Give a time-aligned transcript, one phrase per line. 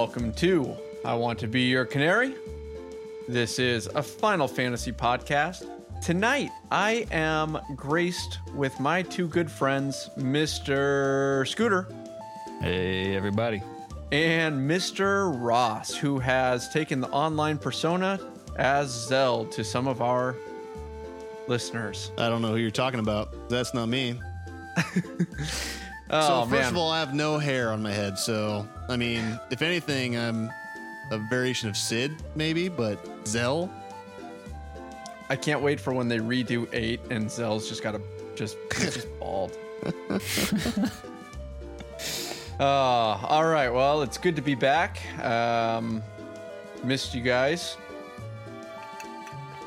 [0.00, 0.74] welcome to
[1.04, 2.34] I Want to Be Your Canary.
[3.28, 5.68] This is a Final Fantasy podcast.
[6.00, 11.46] Tonight, I am graced with my two good friends, Mr.
[11.46, 11.86] Scooter
[12.62, 13.62] Hey, everybody.
[14.10, 15.30] and Mr.
[15.38, 18.18] Ross, who has taken the online persona
[18.56, 20.34] as Zell to some of our
[21.46, 22.10] listeners.
[22.16, 23.50] I don't know who you're talking about.
[23.50, 24.18] That's not me.
[26.12, 26.68] Oh, so first man.
[26.72, 28.18] of all, I have no hair on my head.
[28.18, 30.50] So I mean, if anything, I'm
[31.10, 33.70] a variation of Cid, maybe, but Zell.
[35.28, 38.00] I can't wait for when they redo eight and Zell's just got a
[38.34, 39.56] just just bald.
[42.58, 43.68] uh, all right.
[43.70, 45.00] Well, it's good to be back.
[45.24, 46.02] Um,
[46.84, 47.76] missed you guys.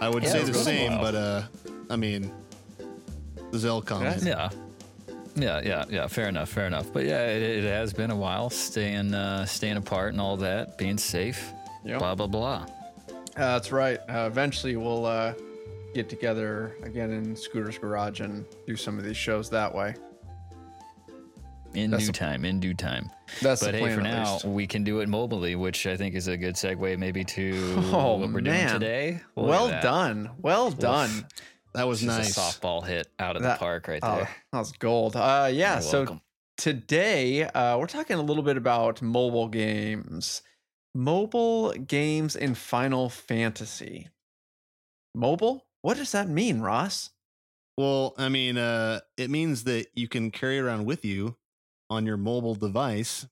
[0.02, 1.02] I would Yeah, say the same, while.
[1.02, 1.42] but uh,
[1.90, 2.32] I mean,
[3.52, 4.22] the Zell comment.
[4.24, 4.50] Yeah.
[4.52, 4.63] Yeah,
[5.36, 5.86] yeah, yeah.
[5.90, 6.08] Yeah.
[6.08, 6.92] Fair enough, fair enough.
[6.94, 10.78] But yeah, it, it has been a while staying uh, staying apart and all that,
[10.78, 11.52] being safe.
[11.86, 12.00] Yep.
[12.00, 12.66] Blah blah blah.
[13.10, 14.00] Uh, that's right.
[14.08, 15.34] Uh, eventually, we'll uh,
[15.96, 19.96] get together again in Scooter's Garage and do some of these shows that way.
[21.74, 23.10] In That's due the- time, in due time.
[23.42, 24.46] That's but hey, for now, least.
[24.46, 28.18] we can do it mobily, which I think is a good segue maybe to Oh,
[28.18, 28.44] what we're man.
[28.44, 29.22] doing today.
[29.34, 30.30] Well done.
[30.38, 31.26] Well done.
[31.74, 32.38] That was Just nice.
[32.38, 34.30] a softball hit out of That- the park right Oh, there.
[34.52, 35.16] that was gold.
[35.16, 35.74] Uh, yeah.
[35.74, 36.22] You're so welcome.
[36.58, 40.44] today uh, we're talking a little bit about mobile games
[40.94, 44.10] mobile games in final fantasy
[45.16, 47.10] mobile what does that mean ross
[47.76, 51.38] Well, I mean, uh, it means that you can carry around with you
[51.90, 53.26] on your mobile device,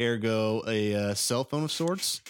[0.00, 2.20] ergo a uh, cell phone of sorts,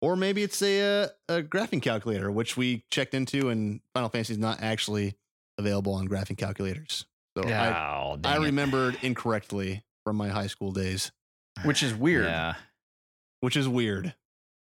[0.00, 4.32] or maybe it's a, uh, a graphing calculator, which we checked into, and Final Fantasy
[4.34, 5.14] is not actually
[5.58, 7.04] available on graphing calculators.
[7.36, 8.44] So I, Oh, I dang it.
[8.46, 11.12] remembered incorrectly from my high school days,
[11.64, 12.54] which is weird Yeah.
[13.40, 14.14] which is weird.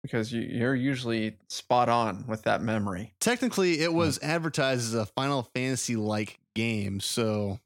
[0.03, 5.05] because you, you're usually spot on with that memory Technically, it was advertised as a
[5.07, 7.59] Final Fantasy like game, so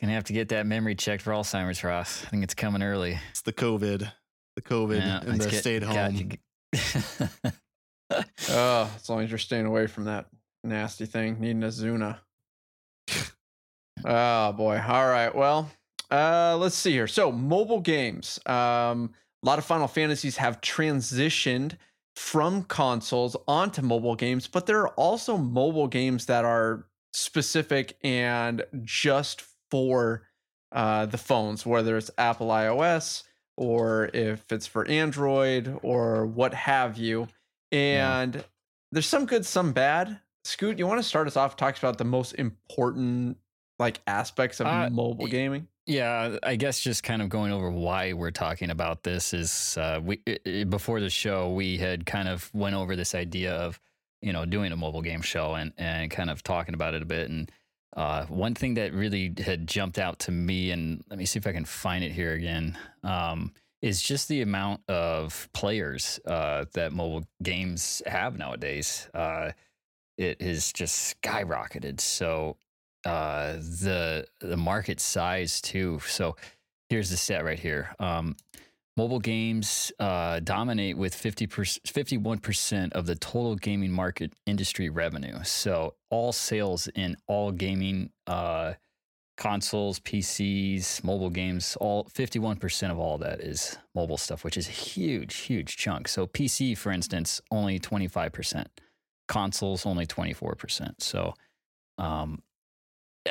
[0.00, 2.24] Gonna have to get that memory checked for Alzheimer's, Ross.
[2.24, 3.18] I think it's coming early.
[3.30, 4.10] it's the COVID,
[4.56, 6.14] the COVID, Yeah, and let's the get- stayed got home.
[6.16, 6.38] you-
[8.50, 10.26] oh as long as you're staying away from that
[10.64, 12.18] nasty thing needing Esuna.
[14.04, 14.80] Oh boy.
[14.86, 15.34] All right.
[15.34, 15.70] Well
[16.10, 17.06] uh let's see here.
[17.06, 18.38] So mobile games.
[18.46, 19.12] Um
[19.42, 21.76] a lot of final fantasies have transitioned
[22.16, 28.64] from consoles onto mobile games but there are also mobile games that are specific and
[28.84, 30.22] just for
[30.72, 33.22] uh the phones whether it's apple ios
[33.56, 37.28] or if it's for android or what have you
[37.70, 38.20] Yeah.
[38.20, 38.44] and
[38.92, 40.20] there's some good, some bad.
[40.44, 41.56] Scoot, you want to start us off?
[41.56, 43.36] Talks about the most important
[43.78, 45.68] like aspects of Uh, mobile gaming.
[45.86, 50.00] Yeah, I guess just kind of going over why we're talking about this is uh,
[50.02, 53.78] we i- i- before the show we had kind of went over this idea of
[54.22, 57.04] you know doing a mobile game show and and kind of talking about it a
[57.04, 57.50] bit and
[57.96, 61.46] uh, one thing that really had jumped out to me and let me see if
[61.46, 66.92] I can find it here again um, is just the amount of players uh, that
[66.92, 69.08] mobile games have nowadays.
[69.14, 69.52] Uh,
[70.18, 72.00] it has just skyrocketed.
[72.00, 72.58] So
[73.06, 76.00] uh, the the market size too.
[76.06, 76.36] So
[76.90, 77.94] here's the stat right here.
[77.98, 78.36] Um,
[78.96, 85.42] mobile games uh, dominate with 50 51% of the total gaming market industry revenue.
[85.44, 88.74] So all sales in all gaming uh,
[89.36, 94.72] consoles, PCs, mobile games, all 51% of all that is mobile stuff, which is a
[94.72, 96.08] huge, huge chunk.
[96.08, 98.66] So PC, for instance, only 25%.
[99.28, 100.94] Consoles only 24%.
[101.00, 101.34] So
[101.98, 102.42] um,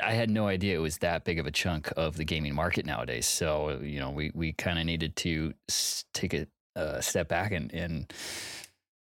[0.02, 2.86] I had no idea it was that big of a chunk of the gaming market
[2.86, 3.26] nowadays.
[3.26, 5.54] So, you know, we, we kind of needed to
[6.14, 8.12] take a, a step back and, and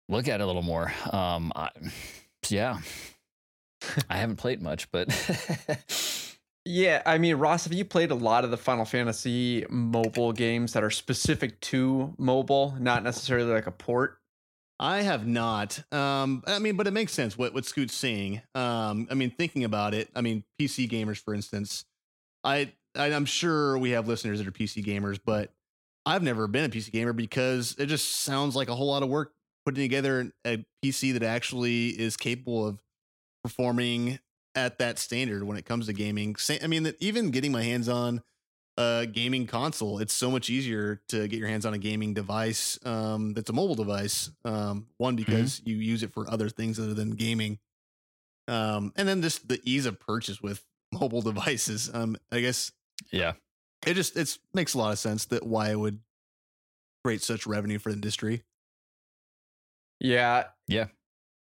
[0.07, 0.93] look at it a little more.
[1.11, 1.69] Um, I,
[2.49, 2.79] yeah,
[4.09, 5.09] I haven't played much, but
[6.65, 10.73] Yeah, I mean, Ross, have you played a lot of the Final Fantasy mobile games
[10.73, 14.19] that are specific to mobile, not necessarily like a port?
[14.79, 15.83] I have not.
[15.93, 18.41] Um, I mean, but it makes sense what what Scoot's saying.
[18.55, 21.85] Um, I mean, thinking about it, I mean, PC gamers, for instance,
[22.43, 25.51] I, I I'm sure we have listeners that are PC gamers, but
[26.05, 29.09] I've never been a PC gamer because it just sounds like a whole lot of
[29.09, 29.33] work
[29.65, 32.81] putting together a PC that actually is capable of
[33.43, 34.19] performing
[34.55, 36.35] at that standard when it comes to gaming.
[36.61, 38.21] I mean, even getting my hands on
[38.79, 42.79] a gaming console, it's so much easier to get your hands on a gaming device
[42.85, 44.31] um, that's a mobile device.
[44.45, 47.59] Um, one because you use it for other things other than gaming,
[48.47, 51.91] um, and then just the ease of purchase with mobile devices.
[51.93, 52.71] Um, I guess
[53.11, 53.33] yeah.
[53.85, 55.99] it just it's makes a lot of sense that why it would
[57.03, 58.43] create such revenue for the industry.
[59.99, 60.45] Yeah.
[60.69, 60.85] Yeah.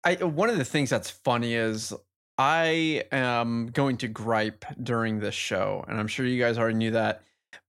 [0.03, 1.91] I one of the things that's funny is
[2.37, 6.91] I am going to gripe during this show, and I'm sure you guys already knew
[6.91, 7.21] that.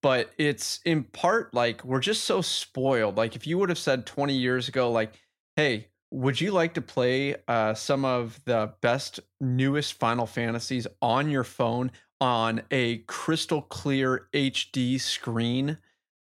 [0.03, 3.17] But it's in part like we're just so spoiled.
[3.17, 5.13] Like if you would have said 20 years ago, like,
[5.55, 11.31] hey, would you like to play uh, some of the best, newest Final Fantasies on
[11.31, 15.79] your phone on a crystal clear HD screen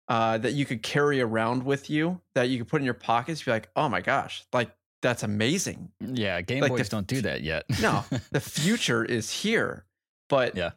[0.09, 3.43] uh, that you could carry around with you, that you could put in your pockets?
[3.43, 4.71] Be like, oh my gosh, like
[5.05, 5.91] that's amazing.
[6.01, 7.65] Yeah, Game Like Boys the- don't do that yet.
[7.81, 9.85] No, the future is here.
[10.29, 10.71] But Yeah.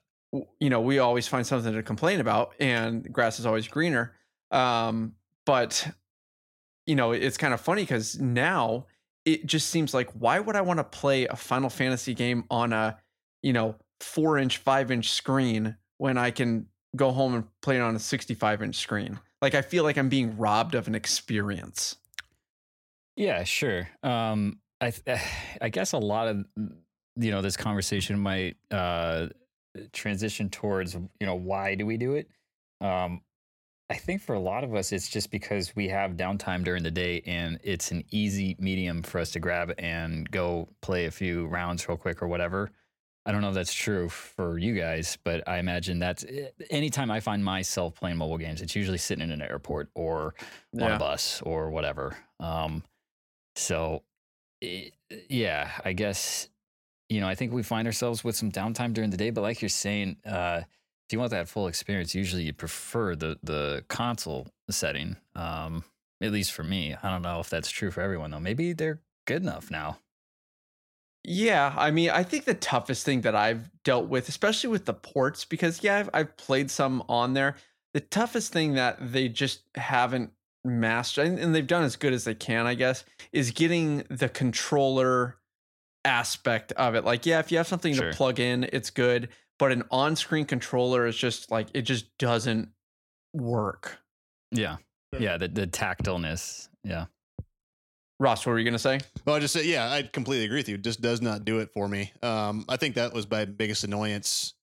[0.60, 4.14] you know, we always find something to complain about, and grass is always greener.
[4.52, 5.14] Um,
[5.46, 5.88] but
[6.86, 8.86] you know, it's kind of funny because now
[9.26, 12.74] it just seems like why would I want to play a Final Fantasy game on
[12.74, 12.98] a
[13.42, 17.82] you know four inch, five inch screen when I can go home and play it
[17.82, 19.20] on a 65 inch screen?
[19.42, 21.96] Like I feel like I'm being robbed of an experience.
[23.18, 23.90] Yeah, sure.
[24.04, 25.20] Um, I th-
[25.62, 26.46] I guess a lot of
[27.18, 29.28] you know this conversation might uh,
[29.92, 32.30] transition towards you know why do we do it?
[32.80, 33.22] Um,
[33.90, 36.92] I think for a lot of us, it's just because we have downtime during the
[36.92, 41.48] day, and it's an easy medium for us to grab and go play a few
[41.48, 42.72] rounds real quick or whatever.
[43.26, 47.12] I don't know if that's true for you guys, but I imagine that's eh, anytime
[47.12, 50.36] I find myself playing mobile games, it's usually sitting in an airport or
[50.80, 52.16] on a bus or whatever.
[52.40, 52.84] Um,
[53.58, 54.04] so,
[54.64, 54.92] i-
[55.30, 56.50] yeah, I guess
[57.10, 59.62] you know I think we find ourselves with some downtime during the day, but like
[59.62, 64.48] you're saying, uh, if you want that full experience, usually you prefer the the console
[64.70, 65.18] setting.
[65.36, 65.86] Um,
[66.22, 68.40] at least for me, I don't know if that's true for everyone though.
[68.42, 70.00] Maybe they're good enough now.
[71.24, 74.94] Yeah, I mean, I think the toughest thing that I've dealt with, especially with the
[74.94, 77.56] ports, because yeah, I've, I've played some on there.
[77.94, 80.32] The toughest thing that they just haven't
[80.66, 84.30] mastered, and, and they've done as good as they can, I guess, is getting the
[84.30, 85.38] controller
[86.06, 87.04] aspect of it.
[87.06, 88.12] Like, yeah, if you have something Sure.
[88.12, 92.70] to plug in, it's good, but an on-screen controller is just like it just doesn't
[93.34, 94.00] work.
[94.52, 94.78] Yeah,
[95.18, 96.70] yeah, the the tactileness.
[96.84, 97.06] Yeah,
[98.20, 99.00] Ross, what were you gonna say?
[99.26, 100.76] Well, I just said, yeah, I completely agree with you.
[100.76, 102.14] It just does not do it for me.
[102.24, 104.54] Um, I think that was my biggest annoyance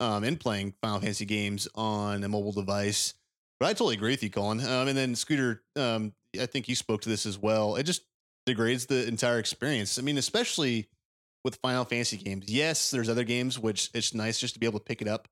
[0.00, 3.14] um, in playing Final Fantasy games on a mobile device.
[3.60, 4.60] But I totally agree with you, Colin.
[4.60, 7.76] Um, and then Scooter, um, I think you spoke to this as well.
[7.76, 8.02] It just
[8.46, 9.98] degrades the entire experience.
[9.98, 10.88] I mean, especially
[11.44, 12.48] with Final Fantasy games.
[12.48, 15.28] Yes, there's other games which it's nice just to be able to pick it up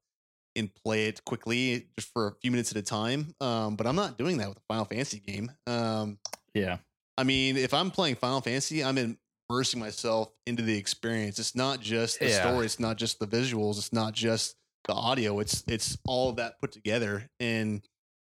[0.55, 3.35] and play it quickly, just for a few minutes at a time.
[3.41, 5.51] Um, but I'm not doing that with a Final Fantasy game.
[5.67, 6.19] Um,
[6.55, 6.79] yeah,
[7.17, 9.17] I mean, if I'm playing Final Fantasy, I'm
[9.51, 11.39] immersing myself into the experience.
[11.39, 12.41] It's not just the Yeah.
[12.47, 14.55] story, it's not just the visuals, it's not just
[14.87, 15.41] the audio.
[15.41, 17.83] It's it's all of that put together and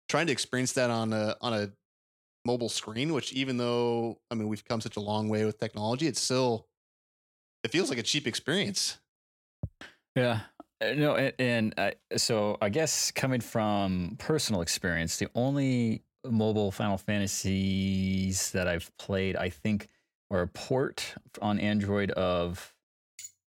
[0.07, 1.71] trying to experience that on a on a
[2.45, 6.07] mobile screen, which even though I mean we've come such a long way with technology,
[6.07, 6.67] it's still
[7.63, 8.97] it feels like a cheap experience.
[10.15, 10.41] Yeah.
[10.81, 16.71] Uh, No, and, and I, so I guess coming from personal experience, the only mobile
[16.71, 19.89] Final Fantasies that I've played, I think,
[20.31, 22.73] are a port on Android of,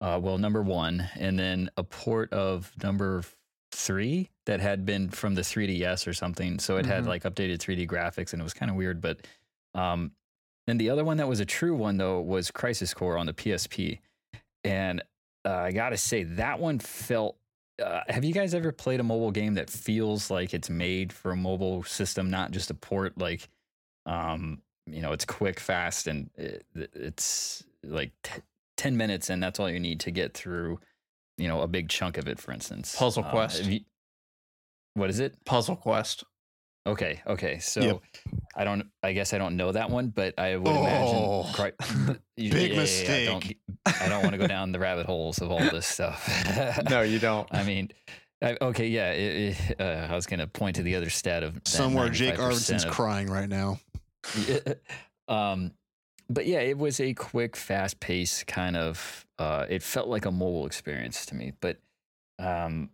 [0.02, 3.24] uh, well, number one, and then a port of number
[3.74, 6.60] three that had been from the 3DS or something.
[6.60, 7.08] So it had Mhm.
[7.08, 9.02] like updated 3D graphics, and it was kind of weird.
[9.02, 9.26] But,
[9.74, 10.12] um,
[10.68, 13.34] and the other one that was a true one though was Crisis Core on the
[13.34, 14.00] PSP,
[14.64, 15.02] and
[15.46, 17.38] uh, I gotta say that one felt.
[17.84, 21.32] Uh, have you guys ever played a mobile game that feels like it's made for
[21.32, 23.18] a mobile system, not just a port?
[23.18, 23.50] Like,
[24.06, 28.42] um, you know, it's quick, fast, and it, it's like t-
[28.78, 30.80] ten minutes, and that's all you need to get through.
[31.38, 32.96] You know, a big chunk of it, for instance.
[32.96, 33.60] Puzzle Um, Quest.
[33.60, 33.82] have you-
[34.96, 35.36] what is it?
[35.46, 36.24] Puzzle Quest.
[36.86, 37.60] Okay, okay.
[37.60, 38.02] So Yep.
[38.56, 38.88] I don't.
[39.02, 41.54] I guess I don't know that one, but I would Oh, imagine.
[41.54, 41.72] Cri-
[42.52, 43.58] big don't, mistake.
[43.86, 46.30] I don't want to go down the rabbit holes of all this stuff.
[46.90, 47.48] No, you don't.
[47.52, 47.90] I mean,
[48.44, 49.12] I, okay, yeah.
[49.12, 52.36] It, it, uh, I was going to point to the other stat of Somewhere Jake
[52.36, 53.80] 95% Arvidson's crying right now.
[55.30, 55.72] um,
[56.30, 59.26] but yeah, it was a quick, fast paced kind of.
[59.40, 61.78] Uh, it felt like a mobile experience to me, but
[62.40, 62.90] um,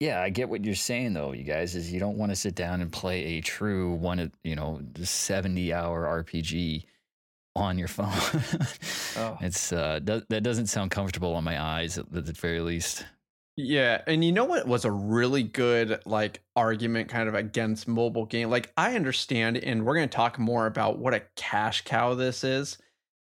[0.00, 1.74] yeah, I get what you're saying though, you guys.
[1.74, 5.72] Is you don't want to sit down and play a true one, you know, seventy
[5.72, 6.84] hour RPG
[7.56, 8.08] on your phone.
[9.16, 9.38] Oh.
[9.40, 13.04] It's uh, do- that doesn't sound comfortable on my eyes at the very least.
[13.60, 18.24] Yeah, and you know what was a really good like argument kind of against mobile
[18.24, 18.50] game?
[18.50, 22.44] Like I understand and we're going to talk more about what a cash cow this
[22.44, 22.78] is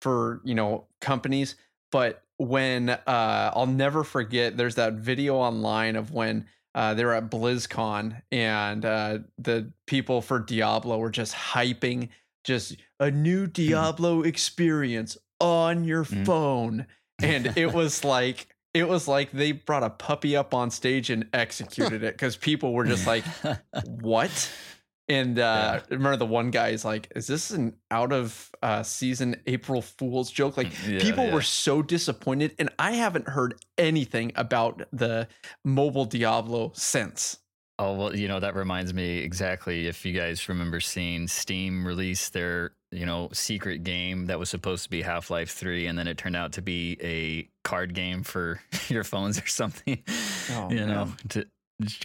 [0.01, 1.55] for, you know, companies,
[1.93, 7.15] but when uh I'll never forget there's that video online of when uh, they were
[7.15, 12.11] at BlizzCon, and uh, the people for Diablo were just hyping
[12.45, 16.25] just a new Diablo experience on your Mhm.
[16.27, 16.87] phone,
[17.23, 21.27] and it was like it was like they brought a puppy up on stage and
[21.33, 23.25] executed it because people were just like,
[23.87, 24.51] "What?"
[25.09, 29.37] And uh, remember the one guy is like, "Is this an out of uh, season
[29.47, 31.35] April Fool's joke?" Like Yeah, people yeah.
[31.35, 35.29] were so disappointed, and I haven't heard anything about the
[35.65, 37.39] mobile Diablo since.
[37.79, 39.87] Oh well, you know that reminds me exactly.
[39.87, 44.85] If you guys remember seeing Steam release their you know secret game that was supposed
[44.85, 48.23] to be Half Life Three, and then it turned out to be a card game
[48.23, 50.03] for your phones or something.
[50.53, 51.47] Oh, you know to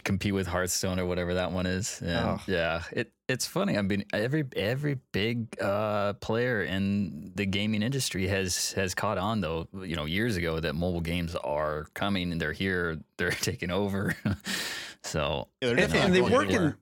[0.04, 2.00] compete with Hearthstone or whatever that one is.
[2.02, 2.40] And Oh.
[2.46, 3.78] yeah, it it's funny.
[3.78, 9.40] I mean, every every big uh, player in the gaming industry has has caught on
[9.40, 9.68] though.
[9.82, 12.98] You know, years ago that mobile games are coming and they're here.
[13.16, 14.14] They're taking over.
[15.02, 16.74] so Yeah, they're And, and they work in.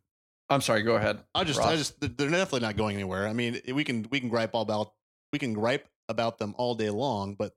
[0.50, 0.83] I'm sorry.
[0.83, 1.21] Go ahead.
[1.35, 3.26] I just, I just, they're definitely not going anywhere.
[3.28, 4.92] I mean, we can, we can gripe all about,
[5.33, 7.54] we can gripe about them all day long, but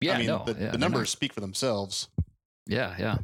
[0.00, 2.08] yeah, I mean, no, the, yeah, the numbers not- speak for themselves.
[2.66, 3.18] Yeah, yeah.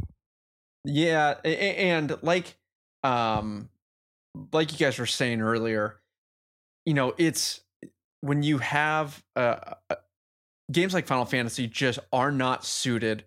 [0.84, 2.56] Yeah, a- a- and like
[3.02, 3.70] um
[4.52, 5.96] like you guys were saying earlier,
[6.84, 7.62] you know, it's
[8.20, 9.56] when you have uh,
[9.90, 9.94] uh
[10.70, 13.24] games like Final Fantasy just are not suited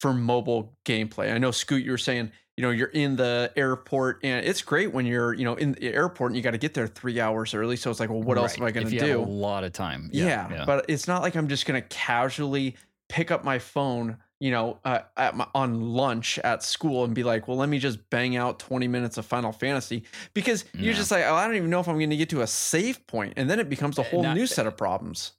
[0.00, 1.32] for mobile gameplay.
[1.32, 4.92] I know Scoot you were saying, you know, you're in the airport and it's great
[4.92, 7.54] when you're, you know, in the airport and you got to get there 3 hours
[7.54, 9.06] early, so it's like, well, what else am I going to do?
[9.20, 10.10] Have a lot of time.
[10.12, 12.76] Yeah, but it's not like I'm just gonna casually
[13.08, 17.22] pick up my phone, you know, uh, at my, on lunch at school and be
[17.22, 21.10] like, well, let me just bang out 20 minutes of Final Fantasy because you're just
[21.10, 23.32] like, oh, I don't even know if I'm going to get to a save point,
[23.38, 25.32] and then it becomes a Uh, whole not- new set of problems.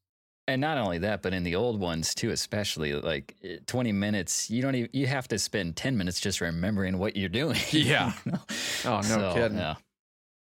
[0.47, 4.49] And not only that, but in the old ones too, especially like eh, twenty minutes,
[4.49, 7.57] you don't even you have to spend ten minutes just remembering what you're doing.
[7.71, 8.13] Yeah.
[8.25, 8.39] you know?
[8.85, 9.57] Oh, no So, kidding.
[9.57, 9.75] Yeah.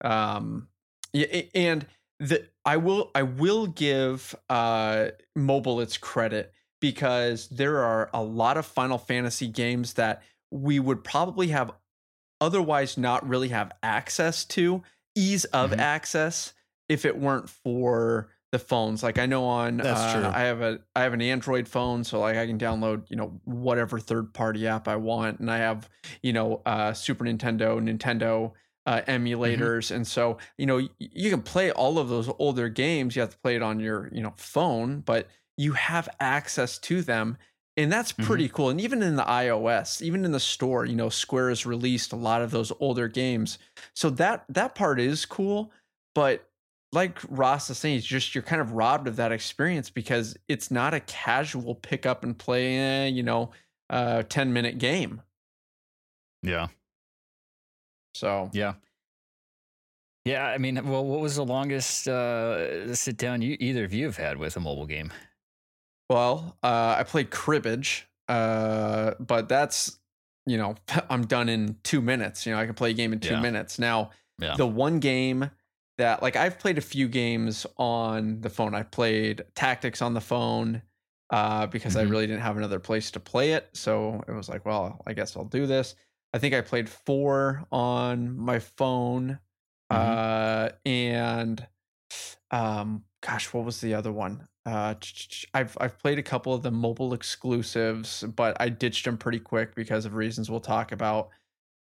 [0.04, 0.68] um
[1.14, 1.86] yeah and
[2.20, 8.58] the i will i will give uh mobile its credit because there are a lot
[8.58, 11.72] of final fantasy games that we would probably have
[12.40, 14.82] otherwise not really have access to
[15.16, 15.80] ease of Mhm.
[15.80, 16.54] access
[16.88, 19.04] if it weren't for the phones.
[19.04, 20.26] Like i know on That's uh, true.
[20.34, 23.40] i have a i have an android phone so like i can download you know
[23.46, 25.90] whatever third party app i want and i have
[26.24, 28.54] you know uh super nintendo nintendo
[28.86, 33.16] uh, emulators and so you know y- you can play all of those older games.
[33.16, 35.28] You have to play it on your you know phone but
[35.58, 37.38] you have access to them
[37.78, 38.26] and that's Mhm.
[38.26, 38.70] pretty cool.
[38.70, 42.16] And even in the ios even in the store you know square has released a
[42.18, 43.60] lot of those older games.
[43.94, 45.72] So that that part is cool
[46.16, 46.49] but
[46.92, 50.72] like ross is saying it's just you're kind of robbed of that experience because it's
[50.72, 53.52] not a casual pick up and play eh, you know
[53.90, 55.22] uh 10 minute game
[56.44, 56.68] Yeah.
[58.14, 58.74] so Yeah.
[60.26, 64.06] Yeah, I mean, well, what was the longest uh, sit down you either of you
[64.06, 65.12] have had with a mobile game?
[66.10, 69.98] Well, uh, I played cribbage, uh, but that's
[70.46, 70.76] you know
[71.10, 72.46] I'm done in two minutes.
[72.46, 73.40] You know I can play a game in two Yeah.
[73.40, 73.80] minutes.
[73.80, 74.56] Now Yeah.
[74.56, 75.50] the one game
[76.00, 78.76] that like I've played a few games on the phone.
[78.76, 80.84] I played Tactics on the phone
[81.32, 82.04] uh, because I Mhm.
[82.04, 83.70] really didn't have another place to play it.
[83.76, 85.96] So it was like, well, I guess I'll do this.
[86.34, 89.40] I think I played four on my phone,
[89.90, 91.68] uh, and
[92.52, 94.48] um, gosh, what was the other one?
[94.66, 94.96] Uh,
[95.54, 99.76] I've I've played a couple of the mobile exclusives, but I ditched them pretty quick
[99.76, 101.30] because of reasons we'll talk about.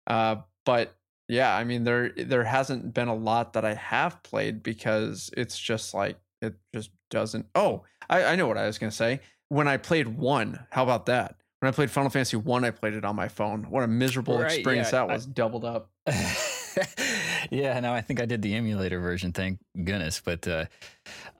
[0.06, 0.96] Uh, but
[1.28, 5.58] yeah, I mean there there hasn't been a lot that I have played because it's
[5.58, 7.46] just like it just doesn't.
[7.54, 9.20] Oh, I, I know what I was gonna say.
[9.48, 11.36] When I played one, how about that?
[11.60, 13.70] When I played Final Fantasy one, I played it on my phone.
[13.70, 15.90] What a miserable Right, experience yeah, that I- was, doubled up.
[17.50, 19.32] yeah, no, I think I did the emulator version.
[19.32, 20.66] Thank goodness, but uh,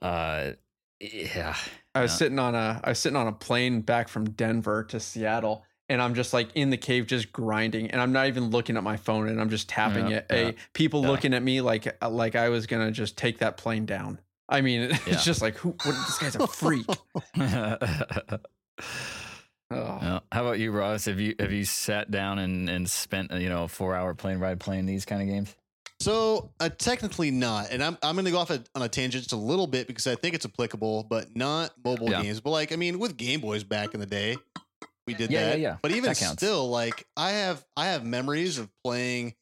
[0.01, 0.53] uh,
[0.99, 1.55] yeah,
[1.93, 2.17] I was Yeah.
[2.17, 6.01] sitting on a I was sitting on a plane back from Denver to Seattle, and
[6.01, 8.97] I'm just like in the cave, just grinding, and I'm not even looking at my
[8.97, 10.25] phone, and I'm just tapping Yeah, it.
[10.31, 11.07] A yeah, people yeah.
[11.09, 14.19] looking at me like uh, like I was gonna just take that plane down.
[14.49, 15.17] I mean, it's Yeah.
[15.17, 15.69] just like who?
[15.69, 16.87] What, this guy's a freak.
[19.69, 20.21] Oh.
[20.31, 21.05] How about you, Ross?
[21.05, 24.39] Have you have you sat down and, and spent you know a four hour plane
[24.39, 25.53] ride playing these kind of games?
[25.99, 29.23] So uh, technically not, and I'm I'm going to go off a, on a tangent
[29.23, 32.21] just a little bit because I think it's applicable, but not mobile Yeah.
[32.21, 32.39] games.
[32.39, 34.37] But like, I mean, with Game Boys back in the day,
[35.07, 35.59] we did Yeah, yeah, that.
[35.59, 35.77] yeah.
[35.81, 39.33] But even still, like, I have I have memories of playing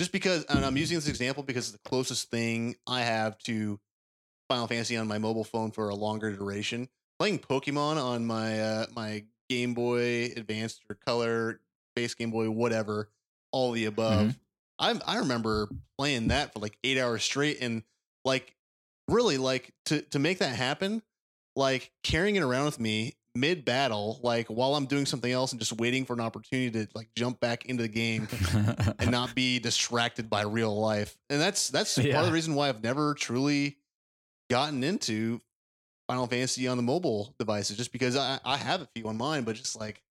[0.00, 3.78] just because, and I'm using this example because it's the closest thing I have to
[4.48, 6.88] Final Fantasy on my mobile phone for a longer duration.
[7.18, 11.60] Playing Pokemon on my uh, my Game Boy Advanced or Color,
[11.94, 13.08] Base Game Boy, whatever.
[13.52, 14.28] all the above.
[14.28, 14.36] Mhm.
[14.78, 17.82] I I remember playing that for like eight hours straight, and
[18.24, 18.56] like
[19.08, 21.02] really like to to make that happen,
[21.56, 25.60] like carrying it around with me mid battle, like while I'm doing something else and
[25.60, 28.28] just waiting for an opportunity to like jump back into the game
[28.98, 31.16] and not be distracted by real life.
[31.28, 33.78] And that's that's part of the reason why I've never truly
[34.50, 35.40] gotten into
[36.08, 39.44] Final Fantasy on the mobile devices, just because I, I have a few on mine,
[39.44, 40.02] but just like,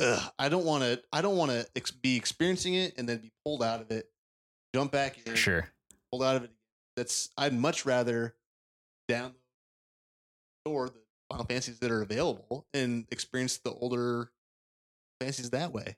[0.00, 1.02] ugh, I don't want to.
[1.12, 4.08] I don't want to ex- be experiencing it and then be pulled out of it,
[4.72, 5.68] jump back in, sure.
[6.12, 6.52] pulled out of it.
[6.96, 8.36] That's I'd much rather
[9.10, 9.32] download
[10.64, 14.30] or the Final Fantasies that are available and experience the older
[15.20, 15.96] fantasies that way.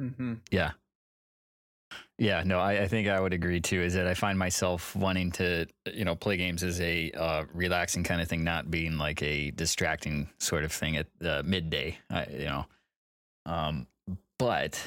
[0.00, 0.34] Mm-hmm.
[0.50, 0.72] Yeah.
[2.18, 3.82] Yeah, no, I, I think I would agree too.
[3.82, 8.02] Is that I find myself wanting to, you know, play games as a uh, relaxing
[8.04, 11.98] kind of thing, not being like a distracting sort of thing at uh, midday.
[12.08, 12.66] I, you know,
[13.44, 13.86] um,
[14.38, 14.80] but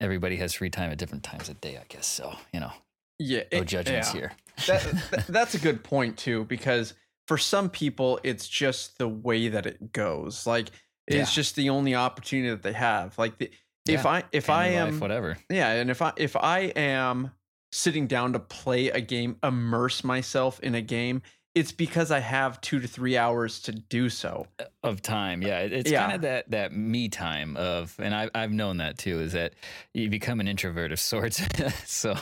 [0.00, 2.06] everybody has free time at different times of day, I guess.
[2.06, 2.72] So you know,
[3.18, 4.20] Yeah, no it- judgments yeah.
[4.20, 4.32] here.
[4.66, 6.94] that, that- that's a good point too because
[7.26, 10.68] for some people it's just the way that it goes like
[11.06, 11.34] it's Yeah.
[11.34, 13.50] just the only opportunity that they have like the,
[13.88, 15.36] if i if i am life, whatever.
[15.50, 17.30] yeah and if i if i am
[17.72, 21.22] sitting down to play a game immerse myself in a game
[21.54, 24.46] it's because i have two to three hours to do so
[24.82, 25.42] of time.
[25.42, 26.02] Yeah, it's Yeah.
[26.02, 29.20] kind of that that me time of, and I, I've known that too.
[29.20, 29.54] Is that
[29.92, 31.42] you become an introvert of sorts,
[31.90, 32.14] so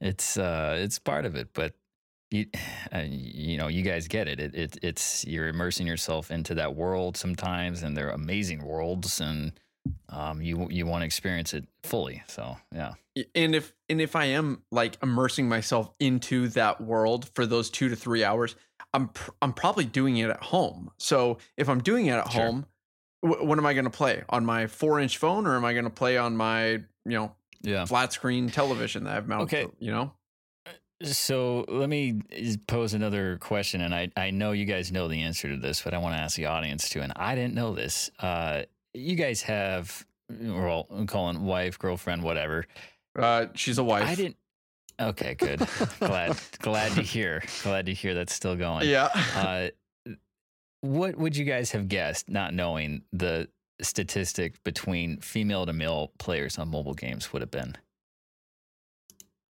[0.00, 1.48] it's uh it's part of it.
[1.52, 1.74] But
[2.30, 2.46] you
[2.94, 4.40] uh, you know you guys get it.
[4.40, 4.78] It, it.
[4.82, 9.52] It's you're immersing yourself into that world sometimes, and they're amazing worlds, and
[10.10, 12.22] um you you want to experience it fully.
[12.28, 12.92] So yeah,
[13.34, 17.88] and if and if i am like immersing myself into that world for those two
[17.88, 18.54] to three hours
[18.94, 22.42] i'm pr- i'm probably doing it at home so if i'm doing it at Sure.
[22.44, 22.66] home
[23.22, 25.72] wh- what am i going to play on my four inch phone or am i
[25.72, 27.84] going to play on my you know yeah.
[27.84, 29.66] flat screen television that i've mounted Okay.
[29.80, 30.12] you know
[31.02, 32.20] So let me
[32.66, 35.94] pose another question, and I, I know you guys know the answer to this, but
[35.94, 37.00] I want to ask the audience too.
[37.00, 38.10] And I didn't know this.
[38.18, 42.66] Uh, you guys have, well, I'm calling wife, girlfriend, whatever.
[43.18, 44.36] uh she's a wife I didn't.
[45.00, 45.66] Okay, good.
[46.00, 47.42] glad glad to hear.
[47.62, 48.86] Glad to hear that's still going.
[48.88, 49.68] yeah Uh,
[50.82, 53.48] what would you guys have guessed, not knowing the
[53.80, 57.74] statistic between female to male players on mobile games would have been?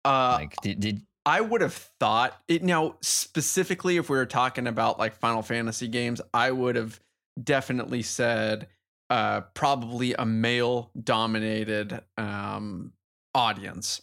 [0.03, 4.67] uh Like, did, did I would have thought it now specifically if we were talking
[4.67, 6.99] about like Final Fantasy games, I would have
[7.41, 8.67] definitely said
[9.09, 12.93] uh probably a male dominated um
[13.33, 14.01] audience.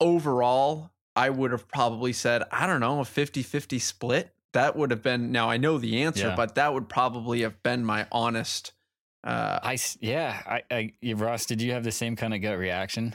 [0.00, 4.32] Overall, I would have probably said, I don't know, a 50-50 split.
[4.52, 6.36] That would have been now I know the answer, Yeah.
[6.36, 8.72] but that would probably have been my honest
[9.24, 12.58] uh I yeah, I, I yeah, Ross, did you have the same kind of gut
[12.58, 13.14] reaction?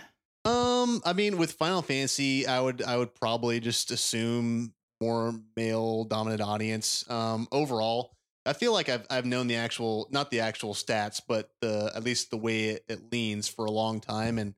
[0.82, 6.04] Um, I mean, with Final Fantasy, I would I would probably just assume more male
[6.06, 7.10] dominant audience.
[7.10, 8.12] Um, overall,
[8.46, 12.04] I feel like I've I've known the actual not the actual stats, but the at
[12.04, 14.38] least the way it, it leans for a long time.
[14.38, 14.56] And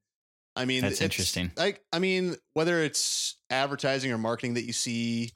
[0.56, 1.52] I mean, That's interesting.
[1.58, 5.32] Like, I mean, whether it's advertising or marketing that you see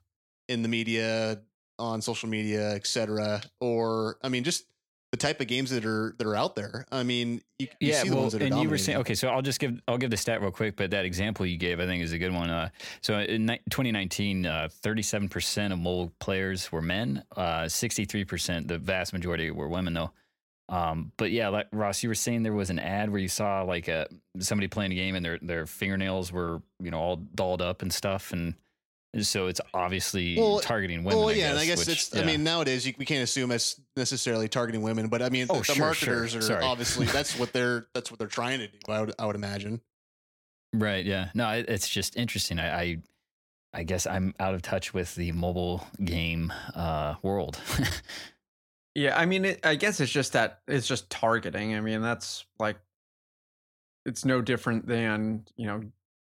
[0.48, 1.42] in the media,
[1.80, 4.66] on social media, etc., or I mean, just
[5.18, 6.86] the type of games that are that are out there.
[6.92, 9.00] I mean, you, you yeah, see the well, ones that are and you were saying
[9.00, 9.16] okay.
[9.16, 11.80] So I'll just give I'll give the stat real quick, but that example you gave,
[11.80, 12.50] I think, is a good one.
[12.50, 12.70] Uh,
[13.02, 17.24] so in ni- 2019, uh, 37% of mobile players were men.
[17.36, 20.12] Uh, 63%, the vast majority were women, though.
[20.70, 23.62] Um, but yeah, like Ross, you were saying there was an ad where you saw
[23.64, 24.08] like a
[24.40, 27.92] somebody playing a game and their their fingernails were you know all dolled up and
[27.92, 28.54] stuff, and
[29.26, 31.20] so it's obviously Well, targeting women.
[31.20, 32.16] well, I yeah, guess, and I guess which- it's.
[32.16, 35.60] I mean, nowadays you, we can't assume it's necessarily targeting women, but I mean, Oh,
[35.60, 35.86] the sure, sure.
[35.86, 36.64] marketers are Sorry.
[36.64, 38.78] obviously that's what they're that's what they're trying to do.
[38.90, 39.82] I would I would imagine.
[40.74, 41.06] Right.
[41.06, 41.30] Yeah.
[41.34, 42.60] No, it, it's just interesting.
[42.60, 42.98] I, I,
[43.74, 47.60] I guess I'm out of touch with the mobile game uh, world.
[48.96, 51.76] Yeah, I mean, it, I guess it's just that it's just targeting.
[51.76, 52.78] I mean, that's like,
[54.08, 55.84] it's no different than you know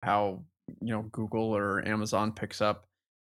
[0.04, 0.44] how
[0.82, 2.86] you know Google or Amazon picks up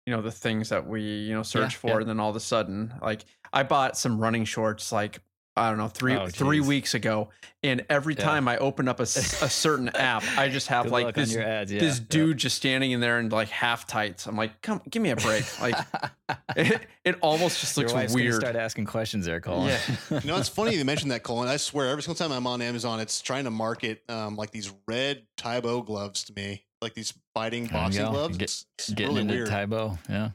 [0.05, 1.91] you know the things that we you know search yeah.
[1.93, 5.21] for, and then all of a sudden, like I bought some running shorts like
[5.55, 6.67] I don't know three Oh, three geez.
[6.67, 7.29] weeks ago,
[7.63, 8.23] and every Yeah.
[8.23, 11.71] time I open up a, a certain app, I just have Good like this ads.
[11.71, 11.79] Yeah.
[11.81, 12.05] this yeah.
[12.09, 14.25] dude just standing in there in like half tights.
[14.25, 15.43] I'm like, come, give me a break.
[15.61, 15.75] Like
[16.55, 18.41] it, it almost just Your looks wife's gonna weird.
[18.41, 19.67] Start asking questions there, Colin.
[19.67, 20.19] Yeah.
[20.21, 21.49] You know, it's funny you mentioned that, Colin.
[21.49, 24.71] I swear, every single time I'm on Amazon, it's trying to market um, like these
[24.87, 28.11] red Tae Bo gloves to me, like these fighting There you boxing go.
[28.11, 28.37] gloves.
[28.37, 29.97] Get- it's it's Getting really into weird, Tae Bo.
[30.09, 30.29] Yeah.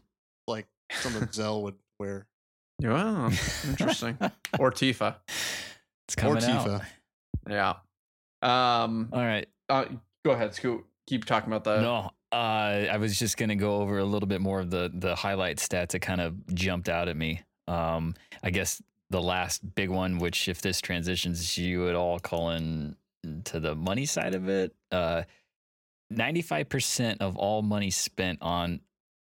[0.47, 2.27] like something Zell would wear.
[2.83, 3.31] Wow,
[3.69, 4.19] interesting.
[4.59, 5.17] or Tifa.
[6.09, 6.83] It's coming or out.
[7.49, 7.75] Yeah.
[8.43, 9.09] Um.
[9.13, 9.47] All right.
[9.69, 9.87] uh,
[10.25, 10.85] go ahead, Scoot.
[11.07, 11.81] Keep talking about that.
[11.83, 12.35] No, uh,
[12.91, 15.89] I was just gonna go over a little bit more of the the highlight stats
[15.93, 17.43] that kind of jumped out at me.
[17.69, 22.97] Um, I guess the last big one, which if this transitions you at all, Colin,
[23.45, 25.23] to the money side of it, uh,
[26.15, 28.81] 95% of all money spent on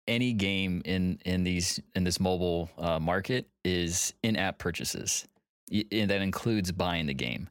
[0.08, 5.28] any game in in these in this mobile uh, market is in-app purchases.
[5.72, 7.50] And that includes buying the game.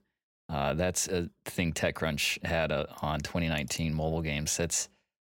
[0.48, 4.56] Uh, that's a thing techcrunch had uh, on 2019 mobile games.
[4.56, 4.88] That's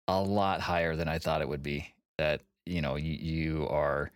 [0.07, 1.93] a lot higher than i thought it would be.
[2.17, 4.11] That you know you, you are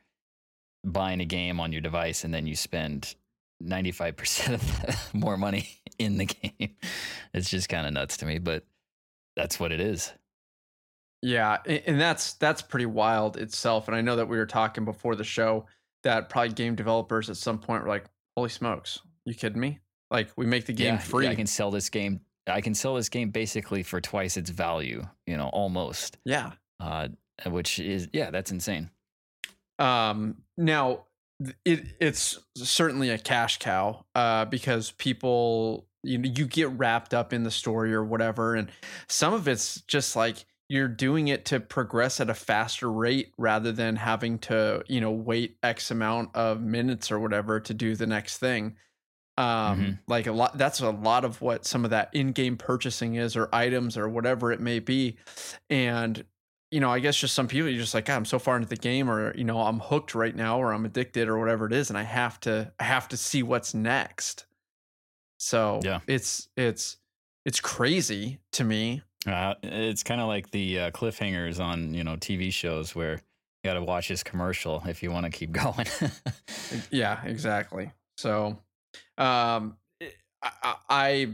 [0.84, 3.16] buying a game on your device and then you spend
[3.64, 6.76] 95% of more money in the game.
[7.34, 8.66] It's just kind of nuts to me but
[9.36, 10.12] that's what it is.
[11.22, 13.88] Yeah, and that's that's pretty wild itself.
[13.88, 15.66] And I know that we were talking before the show
[16.04, 19.80] that probably game developers at some point were like, "Holy smokes, you kidding me?
[20.12, 21.26] Like we make the game yeah, free.
[21.26, 22.20] Yeah, I can sell this game.
[22.46, 25.08] I can sell this game basically for twice its value.
[25.26, 26.18] You know, almost.
[26.26, 26.52] Yeah.
[26.80, 27.08] Uh,
[27.48, 28.90] which is yeah, that's insane.
[29.80, 30.44] Um.
[30.58, 31.06] Now
[31.66, 37.34] it it's certainly a cash cow uh, because people you know you get wrapped up
[37.34, 38.70] in the story or whatever and
[39.08, 43.72] some of it's just like you're doing it to progress at a faster rate rather
[43.72, 48.08] than having to you know wait x amount of minutes or whatever to do the
[48.08, 48.76] next thing
[49.38, 49.92] um mm-hmm.
[50.08, 53.50] like a lot that's a lot of what some of that in-game purchasing is or
[53.54, 55.18] items or whatever it may be
[55.70, 56.24] and
[56.70, 58.76] you know i guess just some people you're just like i'm so far into the
[58.76, 61.90] game or you know i'm hooked right now or i'm addicted or whatever it is
[61.90, 64.46] and i have to i have to see what's next
[65.44, 66.98] so yeah, it's it's
[67.46, 69.02] it's crazy to me.
[69.28, 73.70] Uh, it's kind of like the uh, cliffhangers on you know TV shows where you
[73.70, 75.86] got to watch this commercial if you want to keep going.
[76.92, 77.92] yeah, exactly.
[78.18, 78.58] So,
[79.18, 80.08] um, eh,
[80.42, 81.28] I, I,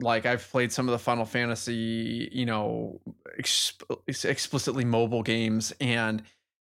[0.00, 3.00] like I've played some of the Final Fantasy, you know,
[3.38, 6.22] exp- explicitly mobile games, and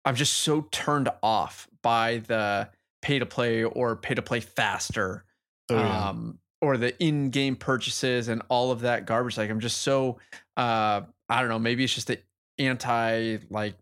[0.06, 2.70] I'm just so turned off by the
[3.02, 5.26] pay to play or pay to play faster.
[5.70, 6.10] Oh, yeah.
[6.10, 10.18] Um, or the in-game purchases and all of that garbage like i'm just so
[10.58, 12.20] uh i don't know maybe it's just the
[12.58, 13.76] anti like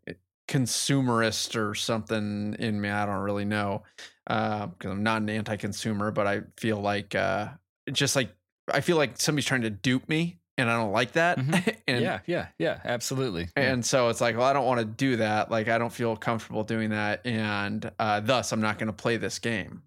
[0.48, 3.82] consumerist or something in me i don't really know
[4.28, 7.48] uh because i'm not an anti-consumer but i feel like uh
[7.92, 8.30] just like
[8.74, 11.70] i feel like somebody's trying to dupe me and i don't like that mm-hmm.
[11.88, 15.16] and, yeah yeah yeah absolutely and so it's like well i don't want to do
[15.16, 18.94] that like i don't feel comfortable doing that and uh thus i'm not going to
[18.94, 19.82] play this game.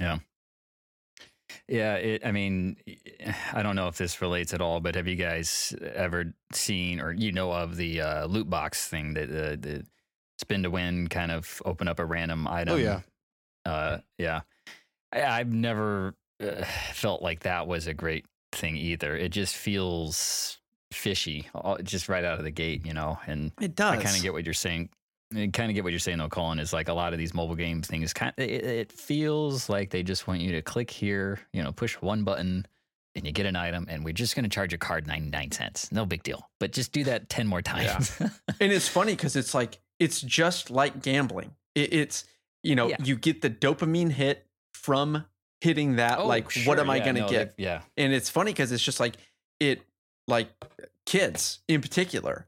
[0.00, 0.18] Yeah
[1.68, 2.76] yeah, it, I mean,
[3.52, 7.12] I don't know if this relates at all, but have you guys ever seen or
[7.12, 9.84] you know of the uh, loot box thing that uh, the
[10.38, 12.74] spin to win kind of open up a random item?
[12.74, 13.00] Oh yeah,
[13.64, 14.42] uh, yeah.
[15.12, 19.16] I, have never uh, felt like that was a great thing either.
[19.16, 20.58] It just feels
[20.92, 21.48] fishy,
[21.82, 23.18] just right out of the gate, you know.
[23.26, 23.98] And it does.
[23.98, 24.90] I kind of get what you're saying
[25.32, 26.58] I kind of get what you're saying though, Colin.
[26.58, 28.12] Is like a lot of these mobile game things.
[28.12, 31.94] Kind it, it, feels like they just want you to click here, you know, push
[31.94, 32.66] one button,
[33.14, 35.50] and you get an item, and we're just going to charge your card ninety nine
[35.50, 35.90] cents.
[35.90, 36.48] No big deal.
[36.60, 38.16] But just do that ten more times.
[38.20, 38.28] Yeah.
[38.60, 41.52] and it's funny because it's like it's just like gambling.
[41.74, 42.24] It, it's
[42.62, 42.96] you know yeah.
[43.02, 45.24] you get the dopamine hit from
[45.64, 46.18] hitting that.
[46.18, 46.68] Oh, like, sure.
[46.68, 47.54] what am I going to no, get?
[47.56, 47.80] Yeah.
[47.96, 49.16] And it's funny because it's just like
[49.58, 49.82] it,
[50.28, 50.48] like
[51.06, 52.46] kids in particular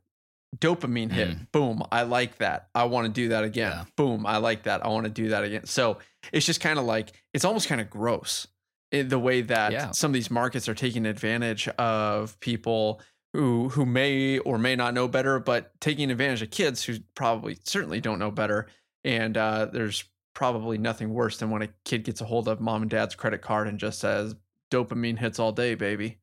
[0.59, 1.29] dopamine hit.
[1.29, 1.53] Mm.
[1.53, 1.83] Boom.
[1.90, 2.69] I like that.
[2.75, 3.73] I want to do that again.
[3.73, 3.85] Yeah.
[3.97, 4.27] Boom.
[4.27, 4.85] I like that.
[4.85, 5.66] I want to do that again.
[5.66, 5.99] So
[6.33, 8.47] it's just kind of like, it's almost kind of gross
[8.92, 9.90] in the way that yeah.
[9.90, 13.01] some of these markets are taking advantage of people
[13.33, 17.59] who who may or may not know better, but taking advantage of kids who probably
[17.64, 18.66] certainly don't know better.
[19.05, 22.83] And uh, there's probably nothing worse than when a kid gets a hold of mom
[22.83, 24.35] and dad's credit card and just says
[24.71, 26.19] dopamine hits all day, baby.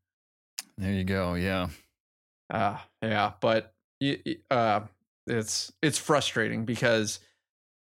[0.78, 1.36] There you go.
[1.36, 1.70] Yeah.
[2.50, 3.34] Uh, yeah.
[3.40, 3.73] But
[4.52, 4.82] uh,
[5.28, 7.20] it's it's frustrating because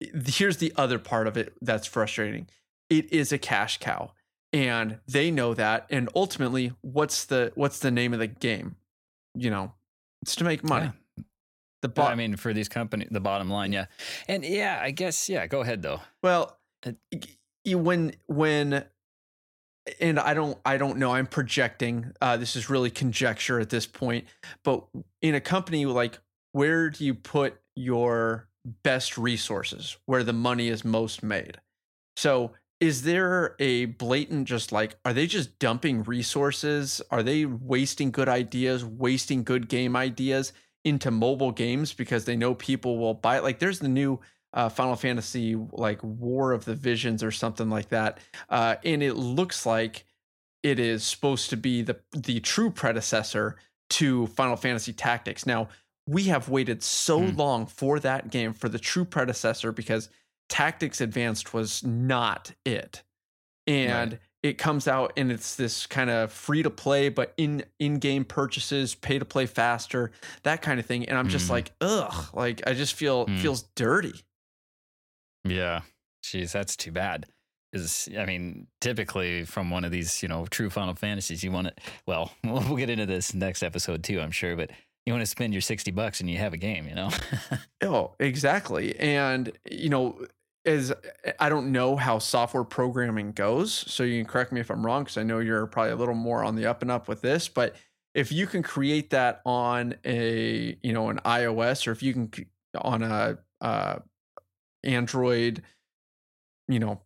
[0.01, 2.49] here's the other part of it that's frustrating.
[2.91, 4.13] It is a cash cow,
[4.53, 5.87] and they know that.
[5.91, 8.77] And ultimately, what's the what's the name of the game?
[9.35, 9.73] You know,
[10.23, 10.87] it's to make money.
[10.87, 11.25] Yeah.
[11.83, 13.87] The bo- I mean, for these companies, the bottom line, yeah,
[14.27, 15.47] and yeah, I guess, yeah.
[15.47, 16.01] Go ahead though.
[16.23, 16.59] Well,
[17.65, 18.85] when when
[20.01, 21.13] and I don't I don't know.
[21.13, 22.13] I'm projecting.
[22.21, 24.27] Uh, this is really conjecture at this point.
[24.65, 24.85] But
[25.23, 26.19] in a company like
[26.53, 28.49] where do you put your
[28.83, 31.61] best resources where the money is most made?
[32.17, 37.01] So is there a blatant just like are they just dumping resources?
[37.11, 40.53] Are they wasting good ideas, wasting good game ideas
[40.85, 43.43] into mobile games because they know people will buy it?
[43.43, 44.21] Like there's the new
[44.55, 48.19] uh, Final Fantasy like War of the Visions or something like that,
[48.51, 50.05] uh, and it looks like
[50.63, 53.57] it is supposed to be the the true predecessor
[53.91, 55.47] to Final Fantasy Tactics.
[55.47, 55.69] Now,
[56.07, 57.31] we have waited so Hmm.
[57.31, 60.11] long for that game for the true predecessor because
[60.49, 63.03] Tactics Advanced was not it.
[63.67, 68.25] And it comes out and it's this kind of free to play but in in-game
[68.25, 70.13] purchases, pay to play faster,
[70.45, 71.09] that kind of thing.
[71.09, 71.51] And I'm just Mhm.
[71.51, 73.35] like, ugh, like I just feel Hmm.
[73.37, 74.25] feels dirty.
[75.51, 75.81] Yeah.
[76.25, 77.27] Jeez, that's too bad.
[77.73, 81.69] Is I mean, typically from one of these, you know, true Final Fantasies, you want
[81.69, 81.75] to.
[82.07, 84.57] Well, we'll get into this next episode too, I'm sure.
[84.57, 84.71] But
[85.05, 87.11] you want to spend your sixty bucks and you have a game, you know.
[87.83, 88.99] Oh, exactly.
[88.99, 90.27] And you know,
[90.65, 90.93] as
[91.39, 95.05] I don't know how software programming goes, so you can correct me if I'm wrong
[95.05, 97.49] because I know you're probably a little more on the up and up with this,
[97.49, 97.77] but
[98.15, 102.31] if you can create that on a, you know, an iOS or if you can
[102.75, 103.99] on a uh
[104.85, 105.63] Android,
[106.69, 107.01] you know,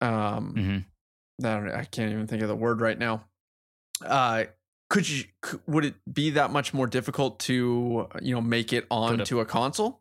[0.00, 3.24] um hmm I, don't, I can't even think of the word right now.
[4.04, 4.44] Uh,
[4.90, 5.24] could you?
[5.44, 9.44] c- Would it be that much more difficult to you know make it onto a
[9.46, 10.00] console?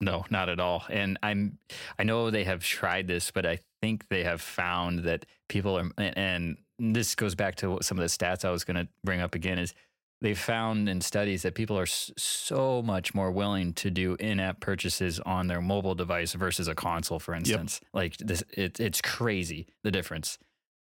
[0.00, 0.84] No, not at all.
[0.90, 1.58] And I'm
[1.98, 5.90] I know they have tried this, but I think they have found that people are
[5.98, 8.88] and- and this goes back to what- some of the stats I was going to
[9.04, 9.72] bring up again is
[10.20, 14.60] they've found in studies that people are s- so much more willing to do in-app
[14.60, 17.80] purchases on their mobile device versus a console for instance.
[17.92, 20.38] Like this it, it's crazy the difference.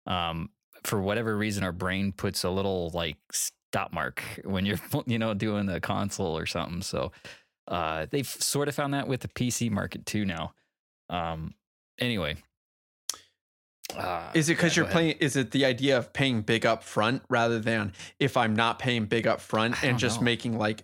[0.08, 0.50] Um
[0.84, 5.34] for whatever reason our brain puts a little like stop mark when you're you know
[5.34, 6.82] doing the console or something.
[6.82, 7.12] So
[7.68, 10.54] uh, they've sort of found that with the PC market too now.
[11.10, 11.54] Um,
[11.98, 12.36] anyway,
[13.98, 15.16] uh, Is it because yeah, you're playing?
[15.20, 19.06] Is it the idea of paying big up front rather than if I'm not paying
[19.06, 20.26] big up front and just know.
[20.26, 20.84] making like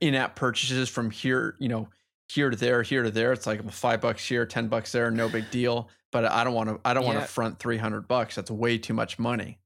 [0.00, 1.88] in-app purchases from here, you know,
[2.28, 3.32] here to there, here to there.
[3.32, 5.88] It's like five bucks here, ten bucks there, no big deal.
[6.12, 6.80] But I don't want to.
[6.84, 8.36] I don't want to front three hundred bucks.
[8.36, 9.58] That's way too much money.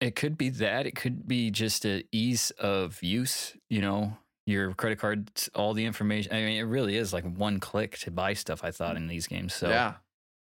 [0.00, 0.86] It could be that.
[0.86, 3.56] It could be just a ease of use.
[3.70, 6.32] You know, your credit card, all the information.
[6.32, 8.64] I mean, it really is like one click to buy stuff.
[8.64, 9.54] I thought in these games.
[9.54, 9.94] So yeah,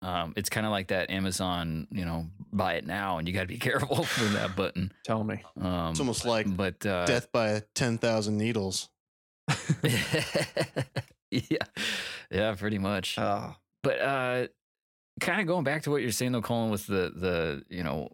[0.02, 1.86] um, it's kind of like that Amazon.
[1.90, 4.92] You know, buy it now, and you got to be careful for that button.
[5.04, 5.42] tell me.
[5.60, 8.88] Um, It's almost like but uh, death by 10,000 needles.
[11.30, 11.58] yeah,
[12.30, 13.18] yeah, pretty much.
[13.18, 13.50] Uh,
[13.82, 14.46] but uh
[15.20, 18.08] kind of going back to what you're saying though colin with the the you know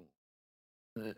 [0.99, 1.13] uh,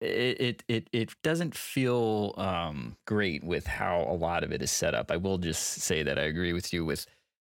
[0.00, 4.70] it it it, it doesn't feel um great with how a lot of it is
[4.70, 7.06] set up i will just say that i agree with you with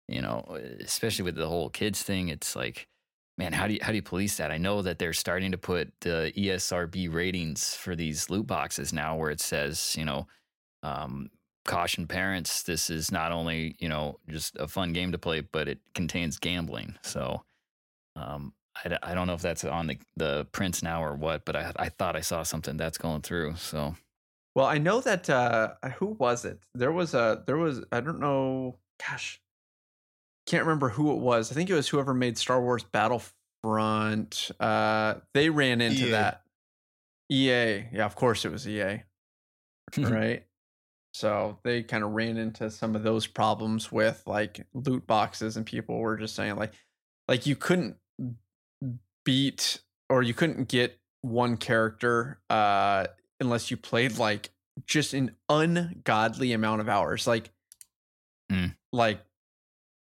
[0.08, 2.88] you know especially with the whole kids thing it's like
[3.38, 5.58] man how do you how do you police that i know that they're starting to
[5.58, 10.28] put the esrb ratings for these loot boxes now where it says you know
[10.84, 11.30] um
[11.66, 15.68] caution parents this is not only you know just a fun game to play but
[15.68, 17.44] it contains gambling so
[18.16, 18.54] um
[18.86, 21.90] I don't know if that's on the, the prints now or what but I, I
[21.90, 23.96] thought i saw something that's going through so
[24.56, 26.60] Well, I know that uh who was it?
[26.74, 29.40] There was a there was I don't know, gosh.
[30.48, 31.52] Can't remember who it was.
[31.52, 34.52] I think it was whoever made Star Wars Battlefront.
[34.60, 36.12] Uh they ran into EA.
[36.12, 36.42] that.
[37.32, 37.86] EA.
[37.94, 39.04] Yeah, of course it was EA.
[39.98, 40.44] right?
[41.14, 45.66] So they kind of ran into some of those problems with like loot boxes and
[45.66, 46.74] people were just saying like
[47.28, 47.98] like you couldn't
[49.26, 53.06] beat or you couldn't get one character uh
[53.40, 54.50] unless you played like
[54.88, 57.52] just an ungodly amount of hours like
[58.52, 58.76] Mm.
[58.92, 59.22] like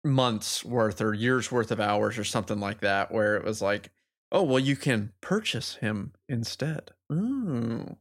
[0.05, 3.91] months worth or years worth of hours or something like that where it was like
[4.33, 7.97] oh well you can purchase him instead Ooh.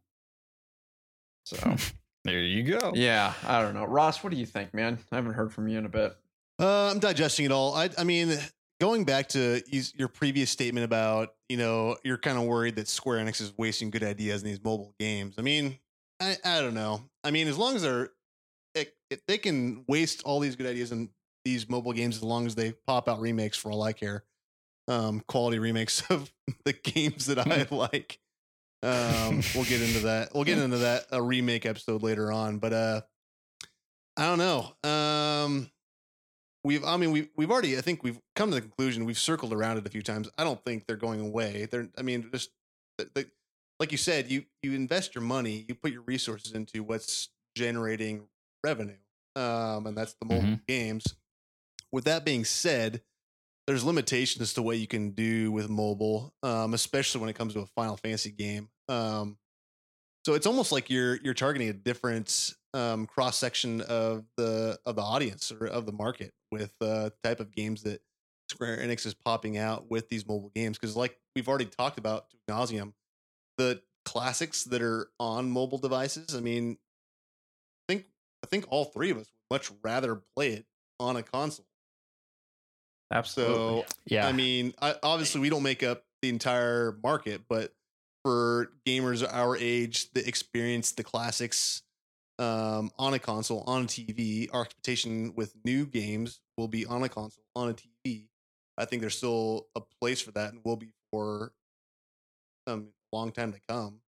[1.44, 1.76] so
[2.24, 5.34] there you go yeah i don't know ross what do you think man i haven't
[5.34, 6.16] heard from you in a bit
[6.60, 7.74] Uh, I'm digesting it all.
[7.74, 8.38] I, I mean,
[8.82, 9.62] going back to
[9.96, 13.90] your previous statement about, you know, you're kind of worried that Square Enix is wasting
[13.90, 15.36] good ideas in these mobile games.
[15.38, 15.80] I mean,
[16.20, 17.02] I, I don't know.
[17.24, 18.10] I mean, as long as they're,
[18.76, 21.08] if, if they can waste all these good ideas in
[21.50, 24.24] these mobile games, as long as they pop out remakes for all I care,
[24.88, 26.32] um, quality remakes of
[26.66, 28.20] the games that I like.
[28.82, 30.30] Um, we'll get into that.
[30.34, 33.02] We'll get into that a remake episode later on, but uh,
[34.16, 34.90] I don't know.
[34.90, 35.70] Um,
[36.64, 39.52] we've I mean we we've already I think we've come to the conclusion we've circled
[39.52, 40.30] around it a few times.
[40.38, 41.68] I don't think they're going away.
[41.70, 42.52] They're I mean just
[42.98, 43.30] the, the,
[43.82, 48.30] like you said you you invest your money, you put your resources into what's generating
[48.64, 48.96] revenue.
[49.36, 50.62] Um and that's the mobile Mhm.
[50.70, 51.04] games.
[51.92, 53.02] With that being said,
[53.68, 57.60] there's limitations to what you can do with mobile, um, especially when it comes to
[57.60, 58.70] a Final Fantasy game.
[58.88, 59.38] Um,
[60.26, 64.96] so it's almost like you're you're targeting a different um, cross section of the of
[64.96, 68.02] the audience or of the market with uh, type of games that
[68.50, 70.78] Square Enix is popping out with these mobile games.
[70.78, 72.94] Because like we've already talked about to nauseum,
[73.58, 76.36] the classics that are on mobile devices.
[76.36, 76.78] I mean,
[77.88, 78.06] I think
[78.44, 80.66] I think all three of us would much rather play it
[81.00, 81.66] on a console.
[83.12, 83.82] Absolutely.
[83.82, 84.28] So Yeah.
[84.28, 87.74] I mean, I, obviously we don't make up the entire market, but
[88.24, 91.84] for gamers our age that experience the classics
[92.38, 97.04] um, on a console, on a TV, our expectation with new games will be on
[97.04, 98.28] a console, on a TV.
[98.78, 101.52] I think there's still a place for that and will be for
[102.68, 104.00] some long time to come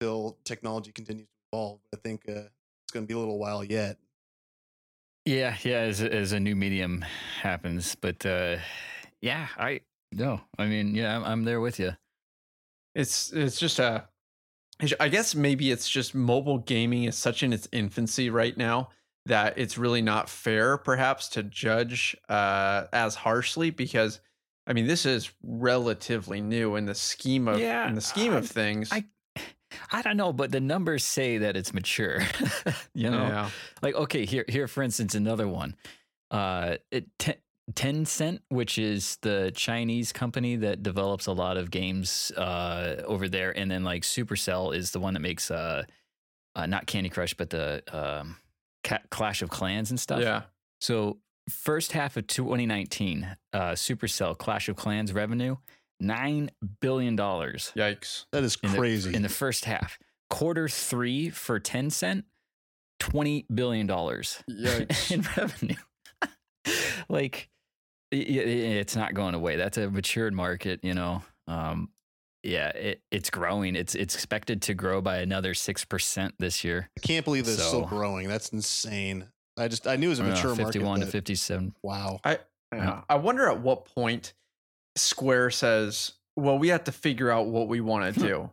[0.00, 1.80] till technology continues to evolve.
[1.94, 2.48] I think uh,
[2.84, 3.98] it's going to be a little while yet.
[5.28, 7.04] Yeah, yeah, as a- as a new medium
[7.42, 8.56] happens, but uh
[9.20, 11.92] yeah, I no, I mean, yeah, I'm, I'm there with you.
[12.94, 14.08] it's it's just a
[15.00, 18.88] i guess maybe it's just mobile gaming is such in its infancy right now
[19.26, 24.20] that it's really not fair perhaps to judge uh as harshly because
[24.68, 28.48] i mean this is relatively new in the scheme of Yeah, in the scheme of
[28.48, 29.04] things I-
[29.90, 32.20] I don't know, but the numbers say that it's mature.
[32.94, 33.50] you know, yeah
[33.82, 35.74] like okay, here here for instance, another one.
[36.30, 37.36] Uh, it ten,
[37.72, 43.56] Tencent, which is the Chinese company that develops a lot of games uh over there,
[43.56, 45.84] and then like Supercell is the one that makes uh,
[46.54, 48.36] uh not Candy Crush, but the um
[48.84, 50.20] Ca- Clash of Clans and stuff.
[50.20, 50.42] yeah
[50.80, 55.56] So first half of 2019, uh, Supercell Clash of Clans revenue
[56.00, 59.14] nine billion dollars yikes That is in the- crazy.
[59.14, 59.98] in the first half.
[60.30, 62.24] Quarter three for Tencent,
[63.00, 64.42] twenty billion dollars
[65.10, 65.74] in revenue.
[67.08, 67.48] like,
[68.12, 68.18] i- i-
[68.80, 69.56] it's not going away.
[69.56, 71.22] That's a matured market, you know.
[71.46, 71.88] Um,
[72.42, 73.74] yeah, it, it's growing.
[73.74, 76.90] It's it's expected to grow by another six percent this year.
[76.96, 78.28] I can't believe that it's still growing.
[78.28, 79.26] That's insane.
[79.58, 80.64] I just I knew it was a mature market.
[80.66, 81.74] Fifty-one to fifty-seven.
[81.82, 82.20] Wow.
[82.72, 83.00] yeah.
[83.08, 84.34] i wonder at what point
[84.98, 88.50] square says well we have to figure out what we want to do.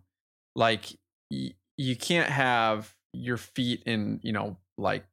[0.55, 0.85] Like
[1.31, 5.05] y- you can't have your feet in you know like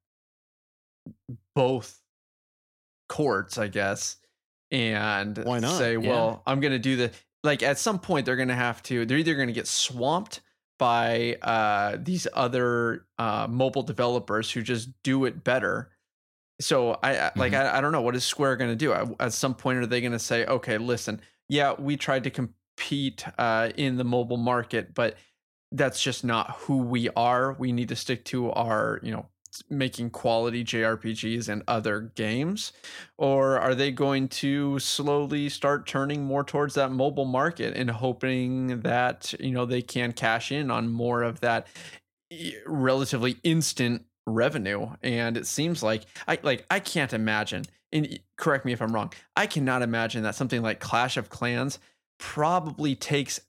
[1.54, 2.00] both
[3.08, 4.16] courts i guess
[4.70, 5.76] and Why not?
[5.76, 7.10] say well i'm gonna do the
[7.44, 10.40] like at some point they're gonna have to they're either gonna get swamped
[10.78, 15.90] by uh these other uh mobile developers who just do it better
[16.60, 18.92] so i I like I, I don't know what is square gonna do?
[18.92, 23.24] I, at some point are they gonna say okay listen yeah we tried to compete
[23.38, 25.16] uh in the mobile market but
[25.72, 27.54] that's just not who we are.
[27.54, 29.26] We need to stick to our you know
[29.68, 32.72] making quality jrpgs and other games
[33.18, 38.80] or are they going to slowly start turning more towards that mobile market and hoping
[38.80, 41.66] that you know they can cash in on more of that
[42.66, 48.72] relatively instant revenue and it seems like i like i can't imagine and correct me
[48.72, 51.78] if i'm wrong i cannot imagine that something like clash of clans
[52.18, 53.40] probably takes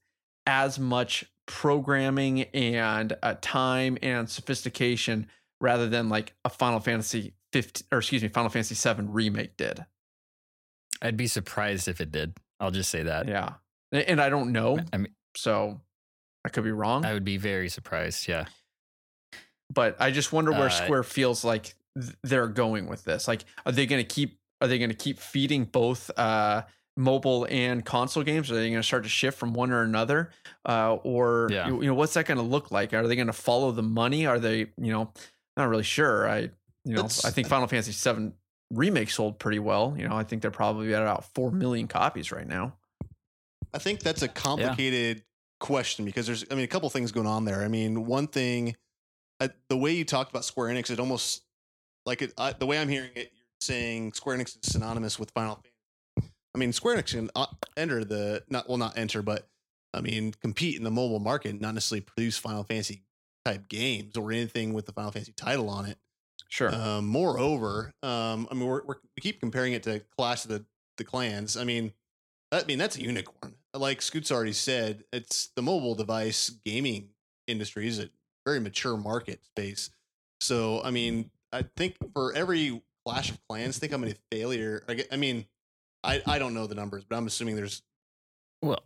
[0.47, 5.27] as much programming and uh, time and sophistication
[5.61, 9.85] rather than like a Final Fantasy 15 or excuse me Final Fantasy 7 remake did.
[11.01, 12.33] I'd be surprised if it did.
[12.59, 13.27] I'll just say that.
[13.27, 13.53] Yeah.
[13.91, 15.79] And I don't know, I mean, so
[16.43, 18.27] I could be wrong, I would be very surprised.
[18.27, 18.45] Yeah.
[19.73, 21.75] But I just wonder where Uh, Square feels like
[22.23, 23.27] they're going with this.
[23.27, 26.63] Like are they going to keep are they going to keep feeding both uh
[26.95, 28.51] mobile and console games?
[28.51, 30.29] Are they going to start to shift from one or another?
[30.67, 31.67] Uh or Yeah.
[31.67, 32.93] you, you know what's that going to look like?
[32.93, 34.25] Are they going to follow the money?
[34.25, 35.11] Are they you know
[35.57, 36.27] not really sure.
[36.29, 36.39] I
[36.85, 38.33] you know That's- i think final fantasy 7
[38.71, 39.95] remake sold pretty well.
[39.97, 42.73] You know i think they're probably at about 4 million copies right now.
[43.73, 45.23] I think that's a complicated
[45.59, 47.63] question because there's, I mean, a couple things going on there.
[47.63, 48.75] I mean, one thing,
[49.39, 51.43] I, the way you talked about Square Enix, it almost
[52.05, 55.31] like it, I, the way I'm hearing it, you're saying Square Enix is synonymous with
[55.31, 56.31] Final Fantasy.
[56.55, 59.47] I mean, Square Enix can uh, enter the not well, not enter, but
[59.93, 63.03] I mean, compete in the mobile market, not necessarily produce Final Fantasy
[63.45, 65.97] type games or anything with the Final Fantasy title on it.
[66.49, 70.51] sure Um, moreover, um, I mean, we're, we're, we keep comparing it to Clash of
[70.51, 70.65] the,
[70.97, 71.57] the Clans.
[71.57, 71.91] I mean,
[72.51, 73.55] I mean, that's a unicorn.
[73.73, 77.09] Like Scoots already said, it's the mobile device gaming
[77.47, 78.09] industry is a
[78.45, 79.89] very mature market space.
[80.41, 84.83] So, I mean, I think for every Clash of Clans, think how many failure.
[84.87, 85.45] I, I mean,
[86.03, 87.81] I, I don't know the numbers, but I'm assuming there's
[88.61, 88.83] Well,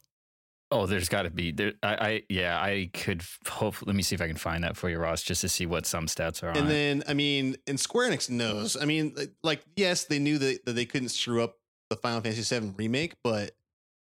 [0.72, 1.74] oh, there's got to be there.
[1.82, 3.86] I, I, yeah, I could hope.
[3.86, 5.86] Let me see if I can find that for you, Ross, just to see what
[5.86, 6.58] some stats are on.
[6.58, 6.70] And it.
[6.70, 8.78] then, I mean, and Square Enix knows.
[8.80, 11.58] I mean, like, like yes, they knew that, that they couldn't screw up
[11.90, 13.52] the Final Fantasy VII remake, but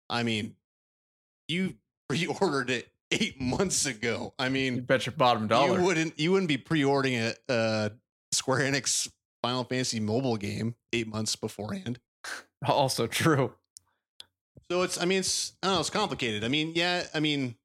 [0.09, 0.55] I mean,
[1.47, 1.75] you
[2.09, 4.33] pre-ordered it eight months ago.
[4.37, 7.91] I you mean, bet your bottom dollar you wouldn't you wouldn't be pre-ordering a, a
[8.31, 9.09] Square Enix
[9.41, 11.99] Final Fantasy mobile game eight months beforehand.
[12.67, 13.53] also true
[14.69, 16.43] So it's, I mean, it's, I don't know, it's complicated.
[16.43, 17.55] I mean, yeah, I mean,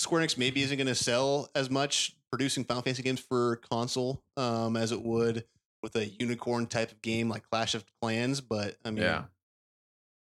[0.00, 4.22] Square Enix maybe isn't going to sell as much producing Final Fantasy games for console
[4.36, 5.44] um, as it would
[5.82, 8.40] with a unicorn type of game like Clash of Clans.
[8.40, 9.24] But I mean, Yeah.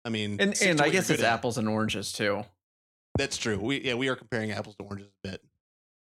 [0.05, 1.33] I mean, And and I guess it's at.
[1.33, 2.43] apples and oranges too.
[3.17, 3.57] That's true.
[3.59, 5.41] We yeah, we are comparing apples to oranges a bit.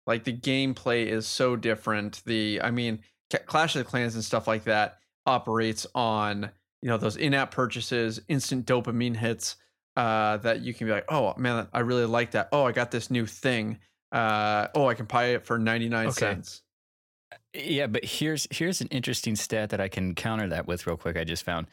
[0.08, 2.22] Like the gameplay is so different.
[2.26, 3.00] The I mean,
[3.32, 6.50] Ca- Clash of the Clans and stuff like that operates on
[6.82, 9.56] you know those in-app purchases, instant dopamine hits.
[9.98, 12.48] Uh, that you can be like, oh man, I really like that.
[12.54, 13.78] Oh, I got this new thing.
[14.12, 16.20] Uh, oh, I can buy it for ninety nine Okay.
[16.20, 16.62] cents.
[17.54, 21.18] Yeah, but here's here's an interesting stat that I can counter that with real quick.
[21.18, 21.68] I just found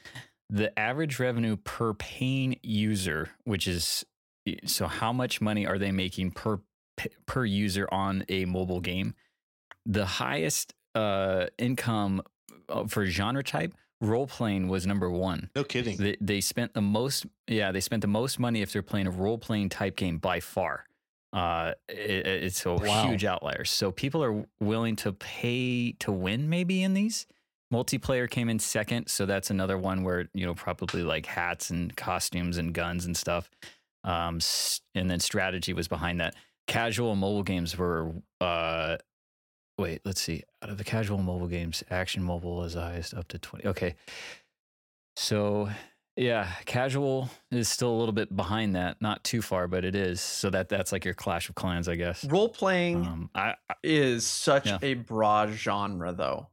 [0.51, 4.05] the average revenue per paying user, which is
[4.65, 6.61] so how much money are they making per
[7.27, 9.15] per user on a mobile game?
[9.87, 12.23] The highest uh, income
[12.69, 15.51] uh, for genre type role playing was number one.
[15.57, 15.97] No kidding.
[15.97, 19.11] They, they spent the most, yeah, they spent the most money if they're playing a
[19.11, 20.85] role playing type game by far.
[21.33, 23.03] Uh, it, it's a Wow.
[23.09, 23.65] huge outlier.
[23.65, 27.27] So people are willing to pay to win maybe in these.
[27.73, 31.95] Multiplayer came in second, so that's another one where you know probably like hats and
[31.97, 33.51] costumes and guns and stuff.
[34.09, 34.41] Um,
[34.95, 36.35] and then strategy was behind that.
[36.67, 38.97] Casual mobile games were uh,
[39.79, 40.43] wait, let's see.
[40.63, 43.67] Out of the casual mobile games, action mobile is highest up to 20.
[43.69, 43.95] Okay.
[45.17, 45.69] So,
[46.17, 50.21] yeah, casual is still a little bit behind that, not too far, but it is.
[50.21, 52.25] So that that's like your Clash of Clans, I guess.
[52.25, 54.79] Role playing Um, I, I is such Yeah.
[54.83, 56.49] a broad genre, though.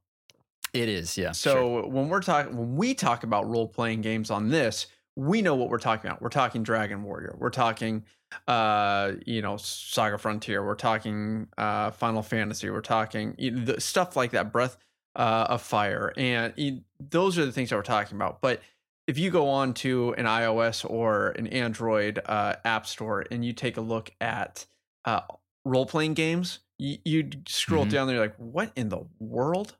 [0.73, 1.31] it is, yeah.
[1.31, 1.87] So sure.
[1.87, 5.69] when we're talking, when we talk about role playing games on this, we know what
[5.69, 6.21] we're talking about.
[6.21, 7.35] We're talking Dragon Warrior.
[7.39, 8.03] We're talking,
[8.47, 10.65] uh, you know, Saga Frontier.
[10.65, 12.69] We're talking uh, Final Fantasy.
[12.69, 14.51] We're talking you know, the stuff like that.
[14.51, 14.77] Breath
[15.15, 18.41] uh, of Fire, and you- those are the things that we're talking about.
[18.41, 18.61] But
[19.07, 23.53] if you go on to an iOS or an Android uh, app store and you
[23.53, 24.65] take a look at
[25.05, 25.21] uh,
[25.63, 27.89] role playing games, you, you scroll Mhm.
[27.91, 29.75] down there, you're like, what in the world?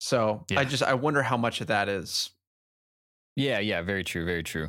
[0.00, 2.30] So I just I wonder how much of that is,
[3.38, 4.68] yeah, yeah, very true, very true.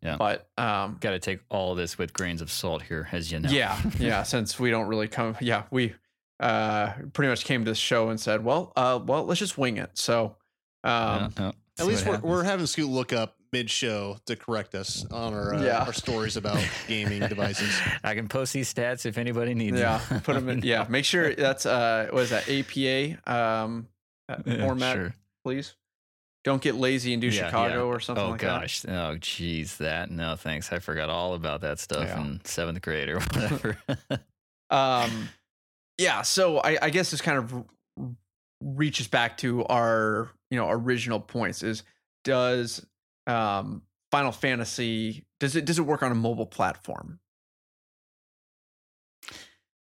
[0.00, 0.16] Yeah.
[0.16, 3.40] but um, Got to take all of this with grains of salt here, as you
[3.40, 3.50] know.
[3.50, 4.22] yeah, yeah.
[4.22, 5.94] Since we don't really come, yeah, we
[6.40, 9.76] uh pretty much came to this show and said, well, uh, well, let's just wing
[9.78, 9.90] it.
[9.94, 10.36] So,
[10.84, 11.52] um, yeah.
[11.78, 12.48] At least we're, we're happens.
[12.50, 15.84] having Scoot look up mid show to correct us on our uh, Yeah.
[15.84, 17.76] our stories about gaming devices.
[18.04, 20.20] I can post these stats if anybody needs yeah, them.
[20.20, 20.60] put them in.
[20.62, 23.88] Yeah, make sure that's uh, what is that APA um
[24.28, 25.14] uh, Yeah, format, sure.
[25.44, 25.74] please.
[26.44, 27.80] Don't get lazy and do Yeah, Chicago yeah.
[27.94, 28.84] or something oh like gosh.
[28.88, 30.72] Oh geez, that no thanks.
[30.72, 32.20] I forgot all about that stuff Yeah.
[32.20, 33.78] in seventh grade or whatever.
[34.70, 35.28] Um,
[35.98, 36.22] yeah.
[36.22, 37.64] So I, I guess this kind of
[38.60, 41.62] reaches back to our you know original points.
[41.62, 41.84] Is
[42.24, 42.84] does
[43.28, 47.20] um Final Fantasy does it does it work on a mobile platform?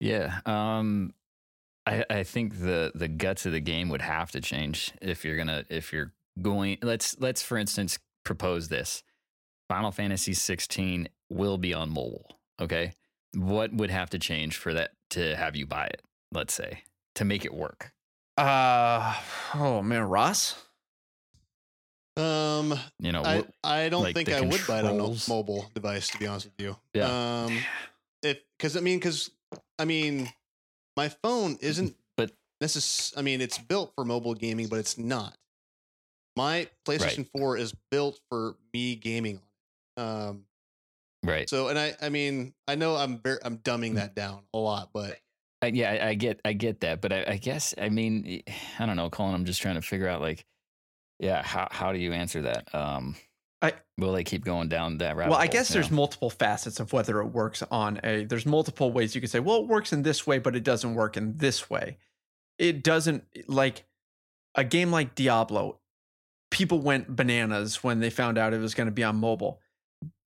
[0.00, 0.40] yeah.
[0.46, 1.12] Um
[1.86, 5.36] I, I think the the guts of the game would have to change if you're
[5.36, 9.02] gonna if you're going let's let's for instance propose this.
[9.68, 12.38] Final Fantasy 16 will be on mobile.
[12.60, 12.92] Okay.
[13.34, 16.82] What would have to change for that to have you buy it, let's say,
[17.16, 17.92] to make it work?
[18.36, 19.14] Uh
[19.54, 20.54] oh man, Ross.
[22.18, 24.98] Um, You know, I, what- I don't like think the I would buy it on
[24.98, 26.76] a mobile device to be honest with you.
[26.94, 27.44] Yeah.
[27.44, 27.58] Um,
[28.22, 29.30] if because I mean because
[29.78, 30.30] I mean
[30.96, 32.32] my phone isn't But-
[32.62, 35.36] necess- I mean it's built for mobile gaming, but it's not.
[36.36, 39.40] My PlayStation 4 is built for me gaming.
[39.96, 40.44] Um,
[41.24, 41.48] right.
[41.48, 43.96] so and I I mean I know I'm ver- I'm dumbing Mm.
[43.96, 45.18] that down a lot, but
[45.62, 48.42] I, yeah, I, I get, I get that, but I, I guess, I mean,
[48.78, 49.34] I don't know, Colin.
[49.34, 50.44] I'm just trying to figure out, like,
[51.18, 52.72] yeah, how how do you answer that?
[52.74, 53.16] Um,
[53.62, 55.30] I- will they keep going down that rabbit?
[55.30, 55.96] Well, I guess you there's know?
[55.96, 58.24] multiple facets of whether it works on a.
[58.26, 60.94] There's multiple ways you could say, well, it works in this way, but it doesn't
[60.94, 61.96] work in this way.
[62.58, 63.84] It doesn't like
[64.54, 65.80] a game like Diablo.
[66.50, 69.60] People went bananas when they found out it was going to be on mobile.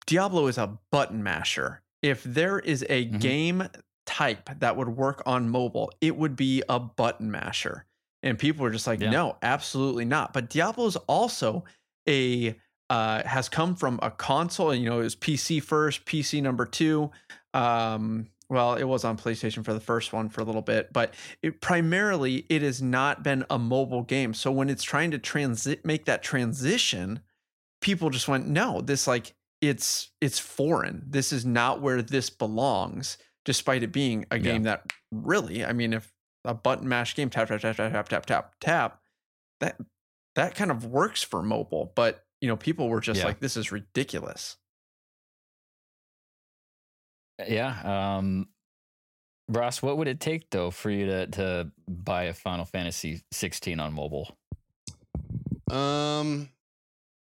[0.06, 1.82] Diablo is a button masher.
[2.02, 3.20] If there is a Mhm.
[3.20, 3.68] game
[4.06, 7.84] type that would work on mobile, it would be a button masher.
[8.22, 9.10] And people were just like, Yeah.
[9.10, 10.32] no, absolutely not.
[10.32, 11.64] But Diablo is also
[12.08, 12.58] a
[12.90, 14.74] uh, has come from a console.
[14.74, 17.10] You know, it was PC first, PC number two.
[17.52, 21.14] Um, well, it was on PlayStation for the first one for a little bit, but
[21.42, 24.32] it, primarily it has not been a mobile game.
[24.34, 27.20] So when it's trying to transit, make that transition,
[27.80, 31.02] people just went, no, this like it's it's foreign.
[31.06, 33.18] This is not where this belongs.
[33.44, 34.42] Despite it being a Yeah.
[34.42, 36.12] game that really, I mean, if
[36.44, 39.00] a button mash game, tap tap tap tap tap tap tap tap,
[39.60, 39.78] that
[40.36, 41.92] that kind of works for mobile.
[41.94, 43.26] But you know, people were just Yeah.
[43.26, 44.56] like, this is ridiculous.
[47.46, 48.16] Yeah.
[48.16, 48.48] Um,
[49.48, 53.80] Ross, what would it take though for you to to buy a Final Fantasy 16
[53.80, 54.36] on mobile?
[55.70, 56.48] Um,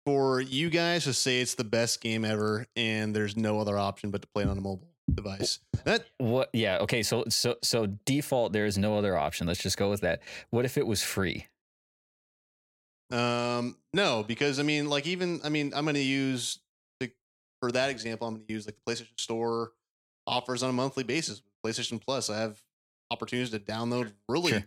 [0.05, 4.11] for you guys to say it's the best game ever, and there's no other option
[4.11, 5.61] but to play it on a mobile device.
[5.85, 6.51] That What?
[6.53, 6.79] Yeah.
[6.79, 7.03] Okay.
[7.03, 9.47] So so so default, there is no other option.
[9.47, 10.21] Let's just go with that.
[10.51, 11.47] What if it was free?
[13.11, 16.59] um no, because I mean, like even I mean, I'm going to use
[17.01, 17.11] the
[17.61, 19.73] for that example, I'm going to use like the PlayStation Store
[20.29, 21.43] offers on a monthly basis.
[21.64, 22.62] PlayStation Plus, I have
[23.11, 24.64] opportunities to download really Sure.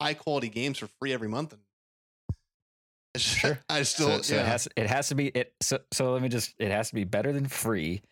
[0.00, 1.52] high quality games for free every month.
[1.52, 1.62] And
[3.16, 3.58] just- Sure.
[3.68, 4.40] I still so, so yeah.
[4.42, 5.52] it has it has to be it.
[5.60, 6.54] So so let me just.
[6.58, 8.02] It has to be better than free.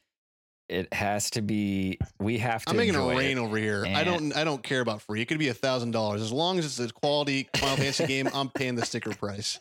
[0.69, 1.99] It has to be.
[2.21, 2.71] We have to.
[2.71, 3.85] I'm making enjoy a rain over here.
[3.89, 4.37] I don't.
[4.37, 5.21] I don't care about free.
[5.21, 8.29] It could be a thousand dollars as long as it's a quality Final Fantasy game.
[8.33, 9.59] I'm paying the sticker price.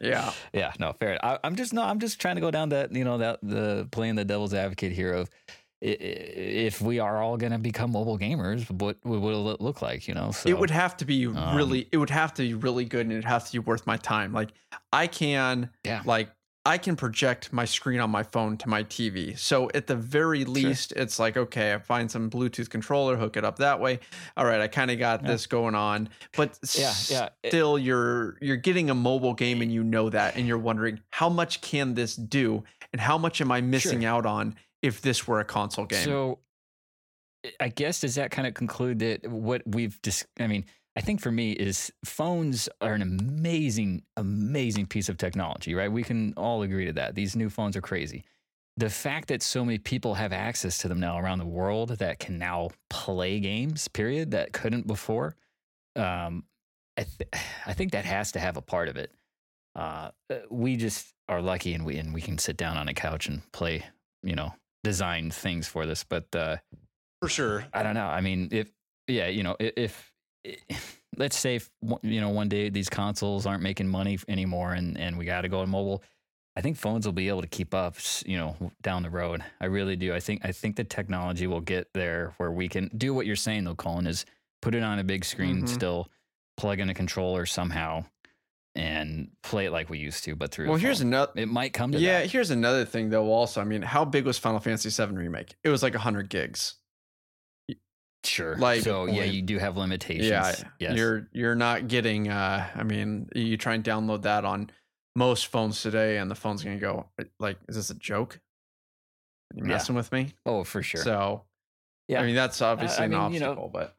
[0.00, 0.32] Yeah.
[0.52, 1.18] Yeah, no, fair.
[1.24, 3.88] I, I'm just no, I'm just trying to go down that you know that the
[3.90, 7.92] playing the devil's advocate here of i- i- if we are all going to become
[7.92, 10.08] mobile gamers, what what will it look like?
[10.08, 12.54] You know, so it would have to be um, really it would have to be
[12.54, 14.50] really good and it has to be worth my time like
[14.92, 16.02] i can Yeah.
[16.04, 16.30] like
[16.66, 20.44] i can project my screen on my phone to my tv so at the very
[20.44, 24.00] least it's like okay i find some bluetooth controller hook it up that way
[24.36, 25.28] all right i kind of got Yeah.
[25.28, 27.28] this going on but Yeah, yeah.
[27.42, 31.00] It- still you're you're getting a mobile game and you know that and you're wondering
[31.10, 35.26] how much can this do and how much am i missing out on if this
[35.26, 36.38] were a console game So,
[37.60, 40.64] I guess does that kind of conclude that what we've dis- I mean,
[40.96, 45.90] I think for me is phones are an amazing, amazing piece of technology, right?
[45.90, 47.14] We can all agree to that.
[47.14, 48.24] These new phones are crazy.
[48.76, 52.18] The fact that so many people have access to them now around the world that
[52.18, 55.36] can now play games, period, that couldn't before,
[55.96, 56.44] um,
[56.96, 57.30] I, th-
[57.66, 59.12] I think that has to have a part of it.
[59.74, 60.10] Uh,
[60.50, 63.42] we just are lucky and we and we can sit down on a couch and
[63.52, 63.84] play,
[64.24, 64.52] you know,
[64.84, 66.04] design things for this.
[66.04, 66.56] But uh,
[67.20, 67.64] For sure.
[67.72, 68.06] I don't know.
[68.06, 68.70] I mean, if
[69.06, 70.12] yeah, you know, if,
[70.44, 71.70] if let's say if,
[72.02, 75.48] you know one day these consoles aren't making money anymore and and we got to
[75.48, 76.02] go on mobile,
[76.56, 77.96] I think phones will be able to keep up.
[78.26, 79.42] You know, down the road.
[79.60, 80.14] I really do.
[80.14, 83.36] I think I think the technology will get there where we can do what you're
[83.36, 84.24] saying though, Colin, is
[84.62, 85.68] put it on a big screen, Mhm.
[85.68, 86.08] still
[86.56, 88.04] plug in a controller somehow,
[88.74, 90.68] and play it like we used to, but through.
[90.68, 92.30] well here's another It might come to yeah that.
[92.30, 95.68] here's another thing though also i mean how big was final fantasy 7 remake it
[95.70, 96.74] was like 100 gigs
[98.24, 98.56] Sure.
[98.56, 99.32] like- so yeah, point.
[99.32, 100.26] you do have limitations.
[100.28, 100.96] yeah Yes.
[100.96, 104.70] you're you're not getting uh i mean you try and download that on
[105.16, 107.06] most phones today and the phone's gonna go
[107.40, 108.38] like is this a joke
[109.54, 109.68] you Yeah.
[109.68, 111.02] messing with me oh, for sure.
[111.02, 111.44] so
[112.06, 112.20] yeah.
[112.20, 113.96] i mean that's obviously I an mean, you know, obstacle but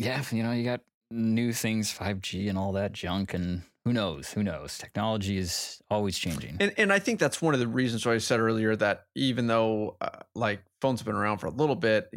[0.00, 0.80] yeah, you know, you got
[1.10, 4.32] new things, 5G and all that junk, and who knows?
[4.32, 4.76] Who knows?
[4.76, 6.58] Technology is always changing.
[6.60, 9.46] And and I think that's one of the reasons why I said earlier that even
[9.46, 12.10] though uh, like phones have been around for a little bit,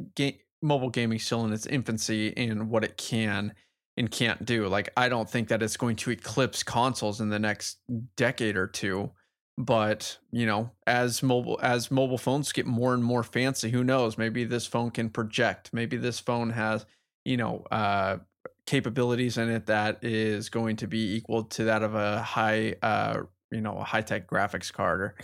[0.62, 3.54] mobile gaming still in its infancy in what it can
[3.98, 4.68] and can't do.
[4.68, 7.78] Like I don't think that it's going to eclipse consoles in the next
[8.16, 9.12] decade or two.
[9.58, 14.18] But you know, as mobile as mobile phones get more and more fancy, who knows?
[14.18, 15.70] Maybe this phone can project.
[15.72, 16.86] Maybe this phone has
[17.26, 18.18] you know uh,
[18.66, 23.22] capabilities in it that is going to be equal to that of a high uh,
[23.52, 25.16] you know a high tech graphics card or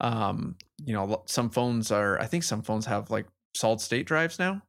[0.00, 4.38] um you know some phones are i think some phones have like solid state drives
[4.38, 4.60] now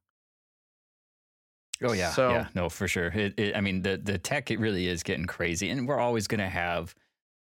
[1.83, 3.07] oh yeah, so- yeah, no, for sure.
[3.07, 6.27] It, it, I mean, the the tech it really is getting crazy, and we're always
[6.27, 6.95] going to have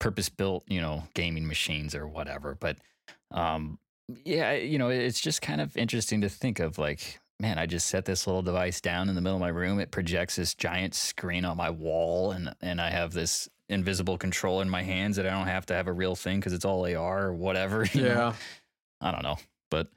[0.01, 2.57] purpose built, you know, gaming machines or whatever.
[2.59, 2.79] But
[3.31, 3.79] um,
[4.25, 7.21] yeah, you know, it's just kind of interesting to think of like.
[7.41, 9.79] Man, I just set this little device down in the middle of my room.
[9.79, 14.63] It projects this giant screen on my wall, and and I have this invisible controller
[14.63, 16.85] in my hands that I don't have to have a real thing because it's all
[16.87, 17.85] AR or whatever.
[17.93, 18.09] you know?
[18.09, 18.33] yeah
[19.01, 19.37] I don't know.
[19.71, 19.89] But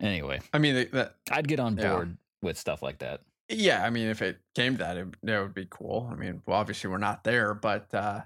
[0.00, 1.92] anyway, i mean that I'd get on Yeah.
[1.94, 3.20] board with stuff like that.
[3.48, 6.40] yeah i mean if it came to that it, that would be cool i mean
[6.46, 8.20] well, obviously we're not there but uh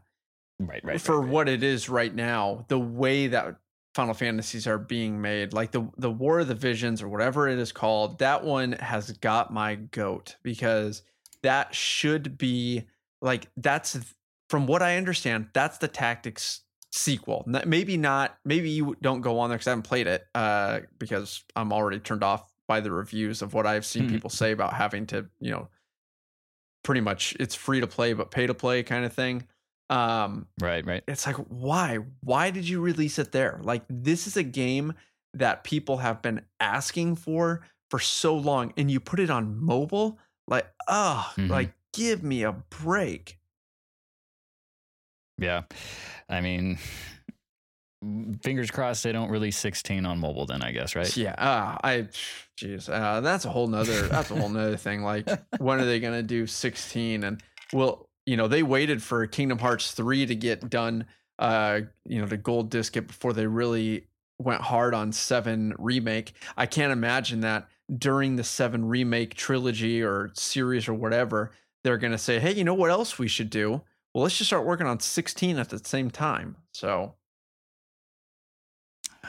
[0.61, 1.01] Right, right.
[1.01, 1.33] for right, right.
[1.33, 3.57] what it is right now, the way that
[3.95, 7.59] Final Fantasies are being made, like the the War of the Visions or whatever it
[7.59, 11.03] is called, that one has got my goat because
[11.43, 12.85] that should be
[13.23, 13.99] like that's
[14.51, 17.45] from what I understand, that's the Tactics sequel.
[17.47, 18.37] Maybe not.
[18.45, 21.99] Maybe you don't go on there because I haven't played it uh, because I'm already
[21.99, 24.11] turned off by the reviews of what I've seen Mhm.
[24.11, 25.69] people say about having to, you know,
[26.83, 29.47] pretty much it's free to play but pay to play kind of thing.
[29.91, 31.03] Um, Right, right.
[31.07, 34.95] it's like why why did you release it there like this is a game
[35.35, 37.61] that people have been asking for
[37.91, 40.19] for so long and you put it on mobile
[40.49, 41.51] like oh Mhm.
[41.51, 43.39] like give me a break
[45.39, 45.63] Yeah.
[46.29, 46.79] I mean,
[48.43, 50.47] fingers crossed they don't release 16 on mobile.
[50.47, 51.15] Then I guess right.
[51.17, 52.09] Yeah, uh, I,
[52.57, 54.09] jeez, uh, that's a whole nother.
[54.09, 55.03] That's a whole nother thing.
[55.03, 55.29] Like,
[55.59, 57.25] when are they gonna do sixteen?
[57.25, 61.07] And will you know they waited for Kingdom Hearts three to get done.
[61.39, 64.07] Uh, you know, the gold disc it before they really
[64.39, 66.33] went hard on seven remake.
[66.57, 67.69] I can't imagine that
[67.99, 71.51] during the seven remake trilogy or series or whatever,
[71.83, 73.83] they're gonna say, hey, you know what else we should do?
[74.15, 76.57] Well, let's just start working on sixteen at the same time.
[76.73, 77.15] So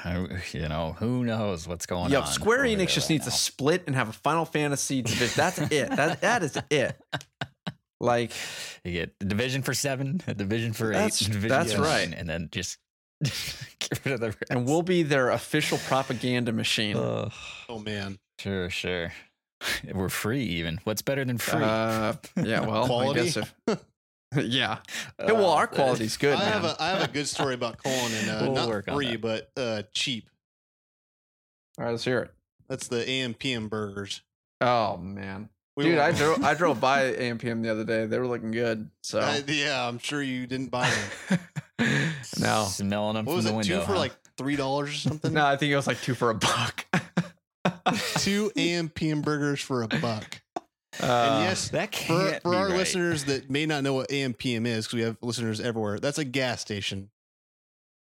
[0.03, 2.27] I- you know, who knows what's going Yo, on?
[2.27, 3.31] Square Enix just right needs now.
[3.31, 5.33] to split and have a Final Fantasy division.
[5.35, 5.89] That's it.
[5.95, 6.97] That that is it.
[8.01, 8.31] Like
[8.83, 12.09] You get the division for seven, a division for That's- eight, division that's for right.
[12.09, 12.77] nine, and then just
[13.23, 14.43] get rid of the rest.
[14.49, 16.97] and we'll be their official propaganda machine.
[16.97, 17.31] Ugh.
[17.69, 19.13] Oh man, sure, sure.
[19.93, 20.79] We're free, even.
[20.83, 21.63] What's better than free?
[21.63, 23.19] Uh, yeah, well, Quality?
[23.19, 23.55] I guess if
[24.35, 24.79] yeah.
[25.17, 28.11] Yeah, well, our quality's good, I have a I have a good story about Colin
[28.13, 30.29] and uh, We'll not work free, but uh, cheap.
[31.79, 32.33] All right, let's hear it.
[32.67, 34.21] That's the AM PM burgers.
[34.59, 38.05] Oh man, We dude, I drove I drove by AMPM the other day.
[38.05, 38.89] They were looking good.
[39.03, 40.89] So I- yeah, I'm sure you didn't buy
[41.29, 41.39] them.
[42.39, 43.55] no, Smelling them What from was the it?
[43.55, 43.79] window.
[43.79, 43.99] two for huh?
[43.99, 45.33] like three dollars or something.
[45.33, 46.85] no, I think it was like two for a buck.
[48.17, 50.41] two AMPM burgers for a buck.
[51.01, 52.77] Uh, and yes, that for, can't for be our right.
[52.77, 56.23] listeners that may not know what AMPM is, because we have listeners everywhere, that's a
[56.23, 57.09] gas station.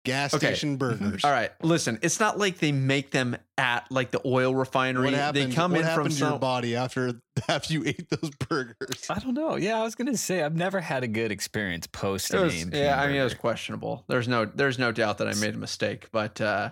[0.06, 0.48] Gas Okay.
[0.48, 1.24] station burgers.
[1.24, 1.98] All right, listen.
[2.02, 5.06] It's not like they make them at like the oil refinery.
[5.06, 5.52] What happened?
[5.52, 6.40] they come what in from happened to your some.
[6.40, 7.14] body after
[7.48, 9.06] after you ate those burgers?
[9.10, 9.56] I don't know.
[9.56, 12.62] Yeah, I was gonna say I've never had a good experience post It an was,
[12.64, 14.04] AMP yeah, I mean it was questionable.
[14.10, 16.72] There's no, there's no doubt that I made a mistake, but uh,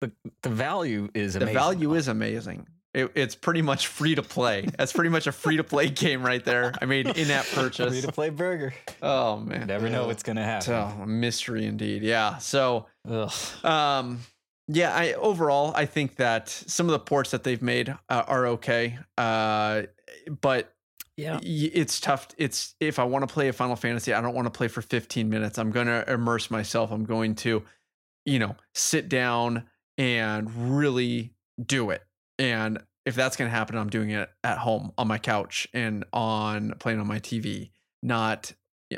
[0.00, 0.10] the,
[0.42, 1.54] the value is the amazing.
[1.54, 2.66] value is amazing.
[2.92, 4.66] It, it's pretty much free to play.
[4.76, 6.72] That's pretty much a free to play game right there.
[6.82, 7.88] I made in-app purchase.
[7.92, 8.74] free to play burger.
[9.00, 10.62] Oh man, Never know what's gonna happen.
[10.66, 12.02] so a mystery indeed.
[12.02, 12.38] Yeah.
[12.38, 13.32] So Ugh.
[13.64, 14.20] Um,
[14.66, 18.46] yeah, I overall I think that some of the ports that they've made uh, are
[18.48, 18.98] okay.
[19.16, 19.82] Uh,
[20.40, 20.72] but
[21.16, 21.38] Yeah.
[21.42, 22.28] it's tough.
[22.38, 24.82] It's if I want to play a Final Fantasy, I don't want to play for
[24.82, 25.58] 15 minutes.
[25.58, 26.90] I'm going to immerse myself.
[26.92, 27.62] I'm going to,
[28.24, 29.64] you know, sit down
[29.98, 31.34] and really
[31.64, 32.02] do it.
[32.40, 36.04] And if that's going to happen, I'm doing it at home on my couch and
[36.12, 37.70] on playing on my TV,
[38.02, 38.52] not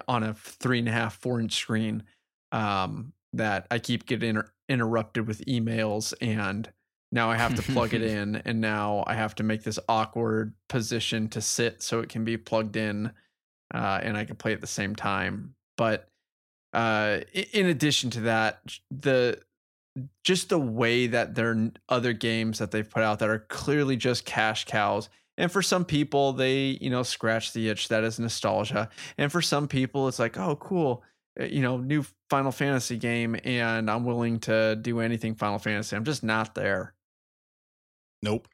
[0.09, 2.05] on a three and a half, four inch screen.
[2.53, 6.71] Um, that I keep getting inter- interrupted with emails and
[7.11, 10.55] now I have to plug it in and now I have to make this awkward
[10.69, 13.13] position to sit so it can be plugged in
[13.75, 15.55] uh, and I can play at the same time.
[15.77, 16.09] But
[16.73, 17.21] uh,
[17.53, 19.41] in addition to that, the
[20.25, 24.25] just the way that their other games that they've put out that are clearly just
[24.25, 25.09] cash cows.
[25.39, 28.89] And for some people, they you know scratch the itch that is nostalgia.
[29.19, 31.03] And for some people, it's like, oh, cool,
[31.41, 35.97] uh, you know, new Final Fantasy game, and I'm willing to do anything Final Fantasy.
[35.97, 36.95] I'm just not there.
[38.23, 38.49] Nope.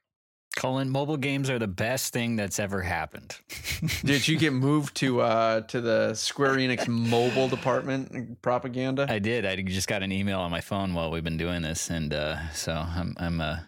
[0.57, 3.37] Colin, mobile games are the best thing that's ever happened.
[4.05, 9.07] Did you get moved to uh to the Square Enix mobile department propaganda?
[9.09, 9.47] I did.
[9.47, 12.51] I just got an email on my phone while we've been doing this, and uh,
[12.51, 13.59] so I'm I'm uh,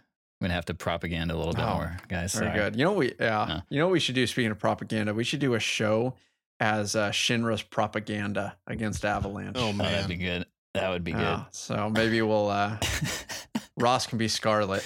[0.42, 2.34] gonna have to propaganda a little bit Oh, more, guys.
[2.34, 2.58] Very Sorry.
[2.58, 2.76] good.
[2.76, 3.44] You know what we yeah.
[3.48, 3.60] No.
[3.68, 5.14] You know what we should do speaking of propaganda?
[5.14, 6.14] We should do a show
[6.58, 9.56] as uh, Shinra's propaganda against Avalanche.
[9.58, 10.44] Oh Oh, that'd be good.
[10.74, 11.38] That would be good.
[11.52, 12.78] So maybe we'll uh
[13.76, 14.84] Ross can be Scarlet.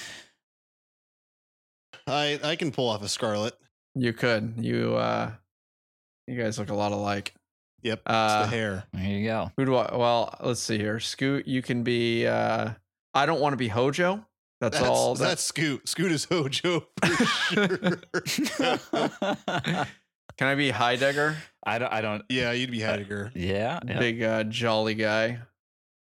[2.06, 3.54] I I can pull off a Scarlet.
[3.94, 4.54] You could.
[4.58, 5.32] You uh
[6.26, 7.34] you guys look a lot alike.
[7.82, 8.02] Yep.
[8.06, 8.84] Uh, it's the hair.
[8.92, 9.52] there you go.
[9.56, 11.00] Who do I well, let's see here.
[11.00, 12.70] Scoot, you can be uh
[13.14, 14.24] I don't want to be Hojo.
[14.60, 15.88] That's, That's all that's that, Scoot.
[15.88, 18.66] Scoot is Hojo for sure.
[20.36, 21.36] Can I be Heidegger?
[21.64, 21.92] I don't.
[21.92, 22.24] I don't.
[22.28, 23.30] yeah, you'd be Heidegger.
[23.34, 23.80] Yeah.
[23.86, 23.98] yeah.
[23.98, 25.38] Big uh jolly guy.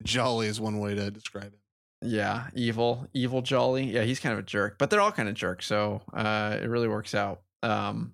[0.02, 1.58] Jolly is one way to describe it.
[2.02, 3.84] Yeah, evil, evil jolly.
[3.84, 6.66] Yeah, he's kind of a jerk, but they're all kind of jerks, so uh it
[6.68, 7.40] really works out.
[7.62, 8.12] Um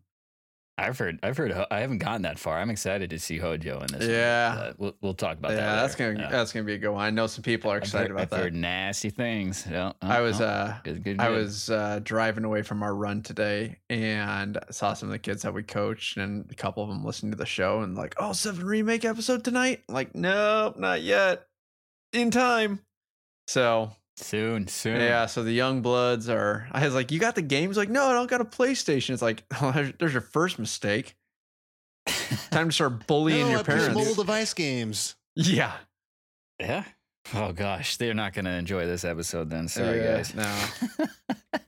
[0.79, 1.21] I've heard.
[1.23, 1.53] I've heard.
[1.71, 2.59] I haven't gotten that far.
[2.59, 4.09] I'm excited to see Hojo in this.
[4.09, 4.55] Yeah.
[4.57, 5.83] but we'll we'll talk about yeah, that.
[5.83, 6.31] that's gonna Yeah.
[6.31, 7.05] that's gonna be a good one.
[7.05, 8.41] I know some people are excited heard- about I've that.
[8.41, 9.67] heard nasty things.
[9.71, 9.93] Yeah.
[10.01, 11.37] I was uh good, good, I good.
[11.37, 15.53] was uh, driving away from our run today and saw some of the kids that
[15.53, 18.65] we coached, and a couple of them listened to the show and like, oh, seven
[18.65, 19.83] remake episode tonight.
[19.89, 21.47] I'm like, nope, not yet.
[22.15, 22.81] In time.
[23.47, 25.01] So soon, soon.
[25.01, 26.69] yeah, so the young bloods are.
[26.73, 27.77] I was like, you got the games?
[27.77, 29.11] Like, no, I don't got a PlayStation.
[29.11, 31.17] It's like, oh, there's, there's your first mistake.
[32.51, 33.95] Time to start bullying no, your I parents.
[33.95, 35.17] mobile device games.
[35.35, 35.73] Yeah,
[36.61, 36.85] Yeah.
[37.35, 39.69] Oh gosh, they're not going to enjoy this episode then.
[39.69, 40.35] Sorry, Yeah, guys.
[40.35, 41.07] no.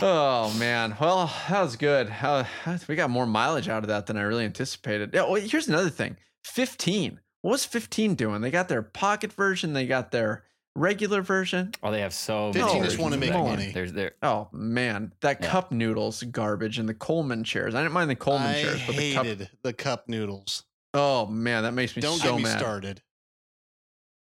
[0.00, 2.08] Oh man, well that was good.
[2.22, 2.44] Uh,
[2.88, 5.10] we got more mileage out of that than I really anticipated.
[5.12, 6.16] Yeah, well, here's another thing.
[6.44, 7.18] Fifteen.
[7.42, 8.40] What was fifteen doing?
[8.40, 9.72] They got their pocket version.
[9.72, 10.44] They got their
[10.78, 11.72] regular version.
[11.82, 12.52] Oh, they have so.
[12.52, 13.70] Did many you just wanna make that money?
[13.72, 14.12] There's there.
[14.22, 15.50] Oh man, that Yeah.
[15.50, 17.74] cup noodles garbage and the Coleman chairs.
[17.74, 19.26] I didn't mind the Coleman I chairs, but the cup.
[19.26, 20.64] hated the cup noodles.
[20.94, 22.08] Oh man, that makes me so.
[22.08, 22.58] Don't so get me mad.
[22.58, 23.02] started.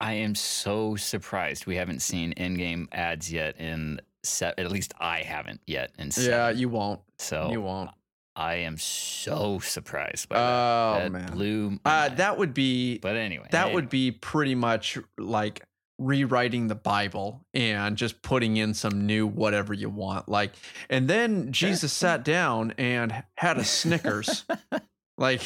[0.01, 3.59] I am so surprised we haven't seen in-game ads yet.
[3.61, 4.59] In set.
[4.59, 5.93] at least I haven't yet.
[5.99, 7.01] In Yeah, you won't.
[7.19, 7.91] so you won't.
[8.37, 11.03] I am so surprised by Oh that.
[11.05, 11.81] That man, blew.
[11.85, 15.63] uh, that would be But anyway, that hey, would be pretty much like
[16.01, 20.29] rewriting the Bible and just putting in some new whatever you want.
[20.29, 20.53] Like,
[20.89, 24.45] and then Jesus sat down and had a Snickers.
[25.19, 25.43] like,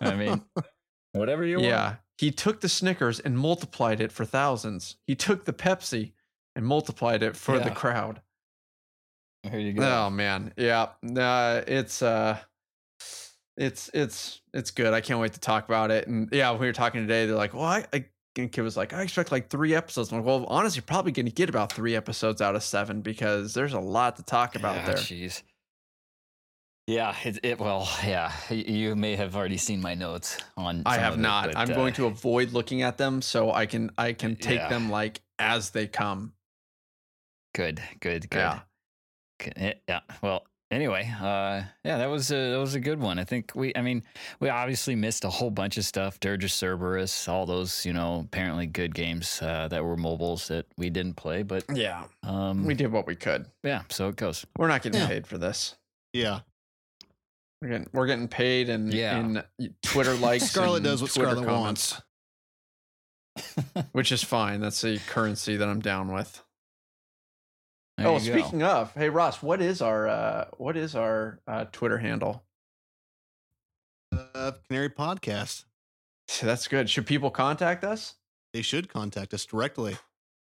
[0.00, 0.42] I mean,
[1.12, 1.66] whatever you want.
[1.66, 4.96] yeah, he took the Snickers and multiplied it for thousands.
[5.06, 6.12] He took the Pepsi
[6.56, 8.22] and multiplied it for the crowd.
[9.42, 9.82] Here you go.
[9.82, 12.38] Oh man, yeah, uh, it's uh,
[13.56, 14.92] it's it's it's good.
[14.92, 16.08] I can't wait to talk about it.
[16.08, 17.26] And yeah, we were talking today.
[17.26, 18.06] They're like, well, I, I
[18.38, 20.12] and kid was like, I expect like three episodes.
[20.12, 23.00] I'm like, well, honestly, you're probably going to get about three episodes out of seven
[23.00, 24.94] because there's a lot to talk about Yeah, there.
[24.96, 25.42] Jeez.
[26.86, 27.58] Yeah, it, it.
[27.58, 28.32] Well, yeah.
[28.48, 30.82] You may have already seen my notes on.
[30.86, 31.46] I have of it, not.
[31.46, 34.60] but, I'm uh, going to avoid looking at them so I can I can take
[34.60, 34.68] Yeah.
[34.68, 36.32] them like as they come.
[37.54, 38.38] Good, good, good.
[38.38, 38.60] Yeah.
[39.56, 40.00] Eh, Yeah.
[40.22, 43.18] Well, anyway, uh, yeah, that was a that was a good one.
[43.18, 43.72] I think we.
[43.76, 44.02] I mean,
[44.40, 46.18] we obviously missed a whole bunch of stuff.
[46.20, 50.90] Dirge Cerberus, all those, you know, apparently good games uh, that were mobiles that we
[50.90, 53.46] didn't play, but Yeah, um, we did what we could.
[53.62, 53.82] yeah.
[53.90, 54.44] So it goes.
[54.58, 55.06] We're not getting Yeah.
[55.08, 55.76] paid for this.
[56.12, 56.40] Yeah.
[57.62, 59.18] We're getting we're getting paid in Yeah.
[59.18, 59.42] in
[59.82, 60.44] Twitter likes.
[60.44, 61.92] Scarlet does what Twitter Scarlet comments.
[61.92, 62.02] wants.
[63.92, 64.60] which is fine.
[64.60, 66.42] That's a currency that I'm down with.
[67.96, 68.38] There oh, you go.
[68.38, 72.44] speaking of, hey Ross, what is our uh, what is our uh, Twitter handle?
[74.12, 75.64] Uh, Canary Podcast.
[76.42, 76.90] That's good.
[76.90, 78.16] Should people contact us?
[78.52, 79.96] They should contact us directly.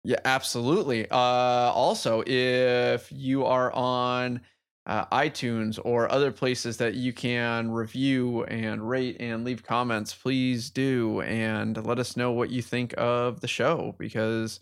[0.03, 1.09] Yeah, absolutely.
[1.09, 4.41] Uh, also, if you are on
[4.85, 10.69] uh, iTunes or other places that you can review and rate and leave comments, please
[10.69, 14.59] do and let us know what you think of the show because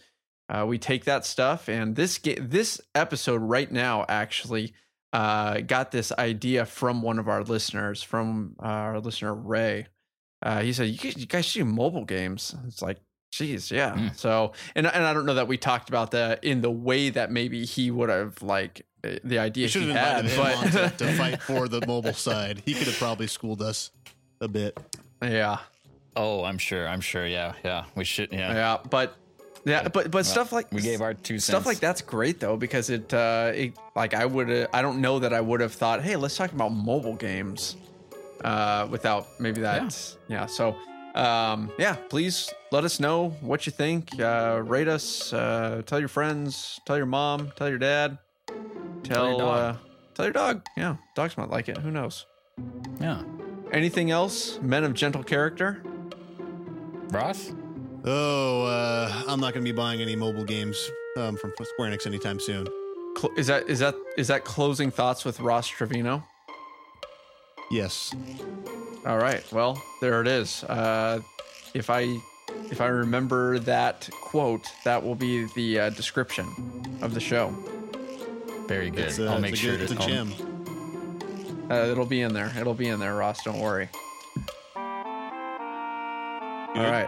[0.51, 4.73] uh, we take that stuff and this ga- this episode right now actually
[5.13, 9.87] uh, got this idea from one of our listeners, from uh, our listener Ray.
[10.43, 12.97] Uh, he said, "You guys, you guys should do mobile games." It's like,
[13.31, 13.93] geez, yeah.
[13.93, 14.15] Mm.
[14.15, 17.29] So, and and I don't know that we talked about that in the way that
[17.31, 20.55] maybe he would have like uh, the idea You should he have had, him but
[20.55, 22.63] on to, to fight for the mobile side.
[22.65, 23.91] He could have probably schooled us
[24.39, 24.79] a bit.
[25.21, 25.59] yeah,
[26.15, 26.87] Oh, I'm sure.
[26.87, 27.25] I'm sure.
[27.27, 27.83] Yeah, yeah.
[27.95, 28.31] We should.
[28.31, 28.53] Yeah.
[28.53, 29.15] yeah, but
[29.65, 31.45] yeah, but but stuff like We gave our two cents.
[31.45, 35.19] stuff like that's great though because it uh it, like i would i don't know
[35.19, 37.75] that i would have thought hey let's talk about mobile games
[38.43, 40.75] uh without maybe that yeah, so
[41.13, 44.17] um yeah please let us know what you think.
[44.19, 48.17] Uh rate us uh tell your friends tell your mom tell your dad
[49.03, 49.75] tell, your uh
[50.15, 50.65] tell your dog.
[50.77, 51.77] Yeah dogs might like it.
[51.77, 52.25] Who knows?
[52.99, 53.21] Yeah.
[53.71, 54.59] anything else?
[54.61, 55.83] Men of gentle character?
[57.09, 57.51] Ross.
[58.03, 62.07] Oh, uh, I'm not going to be buying any mobile games um, from Square Enix
[62.07, 62.67] anytime soon.
[63.17, 66.23] Cl- is that is that is that closing thoughts with ross trevino
[67.69, 68.13] Yes.
[69.05, 69.43] All right.
[69.53, 70.63] Well, there it is.
[70.65, 71.21] Uh,
[71.73, 72.17] if I
[72.69, 76.47] if I remember that quote, that will be the uh, description
[77.01, 77.49] of the show.
[78.67, 79.05] Very good.
[79.05, 80.33] It's a, I'll it's make a sure good, to it's a I'll- gem.
[81.69, 82.51] Uh, it'll be in there.
[82.59, 83.41] It'll be in there, Ross.
[83.43, 83.87] Don't worry.
[84.75, 84.83] All
[86.75, 87.07] right.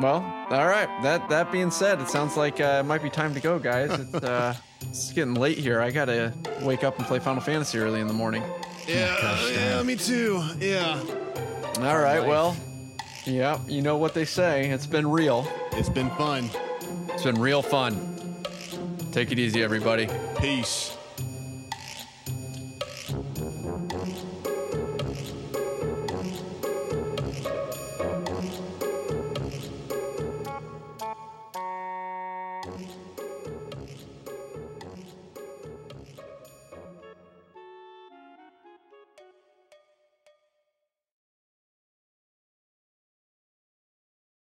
[0.00, 0.88] Well, all right.
[1.02, 3.90] That that being said, it sounds like uh, it might be time to go, guys.
[4.00, 5.80] It's, uh, it's getting late here.
[5.80, 6.32] I gotta
[6.62, 8.42] wake up and play Final Fantasy early in the morning.
[8.86, 10.42] Yeah, gosh, yeah, me too.
[10.60, 11.02] Yeah.
[11.78, 12.20] All right.
[12.20, 12.28] life.
[12.28, 12.56] Well,
[13.24, 13.58] yeah.
[13.66, 14.68] You know what they say.
[14.68, 15.48] It's been real.
[15.72, 16.50] It's been fun.
[17.12, 18.16] It's been real fun.
[19.12, 20.08] Take it easy, everybody.
[20.38, 20.95] Peace.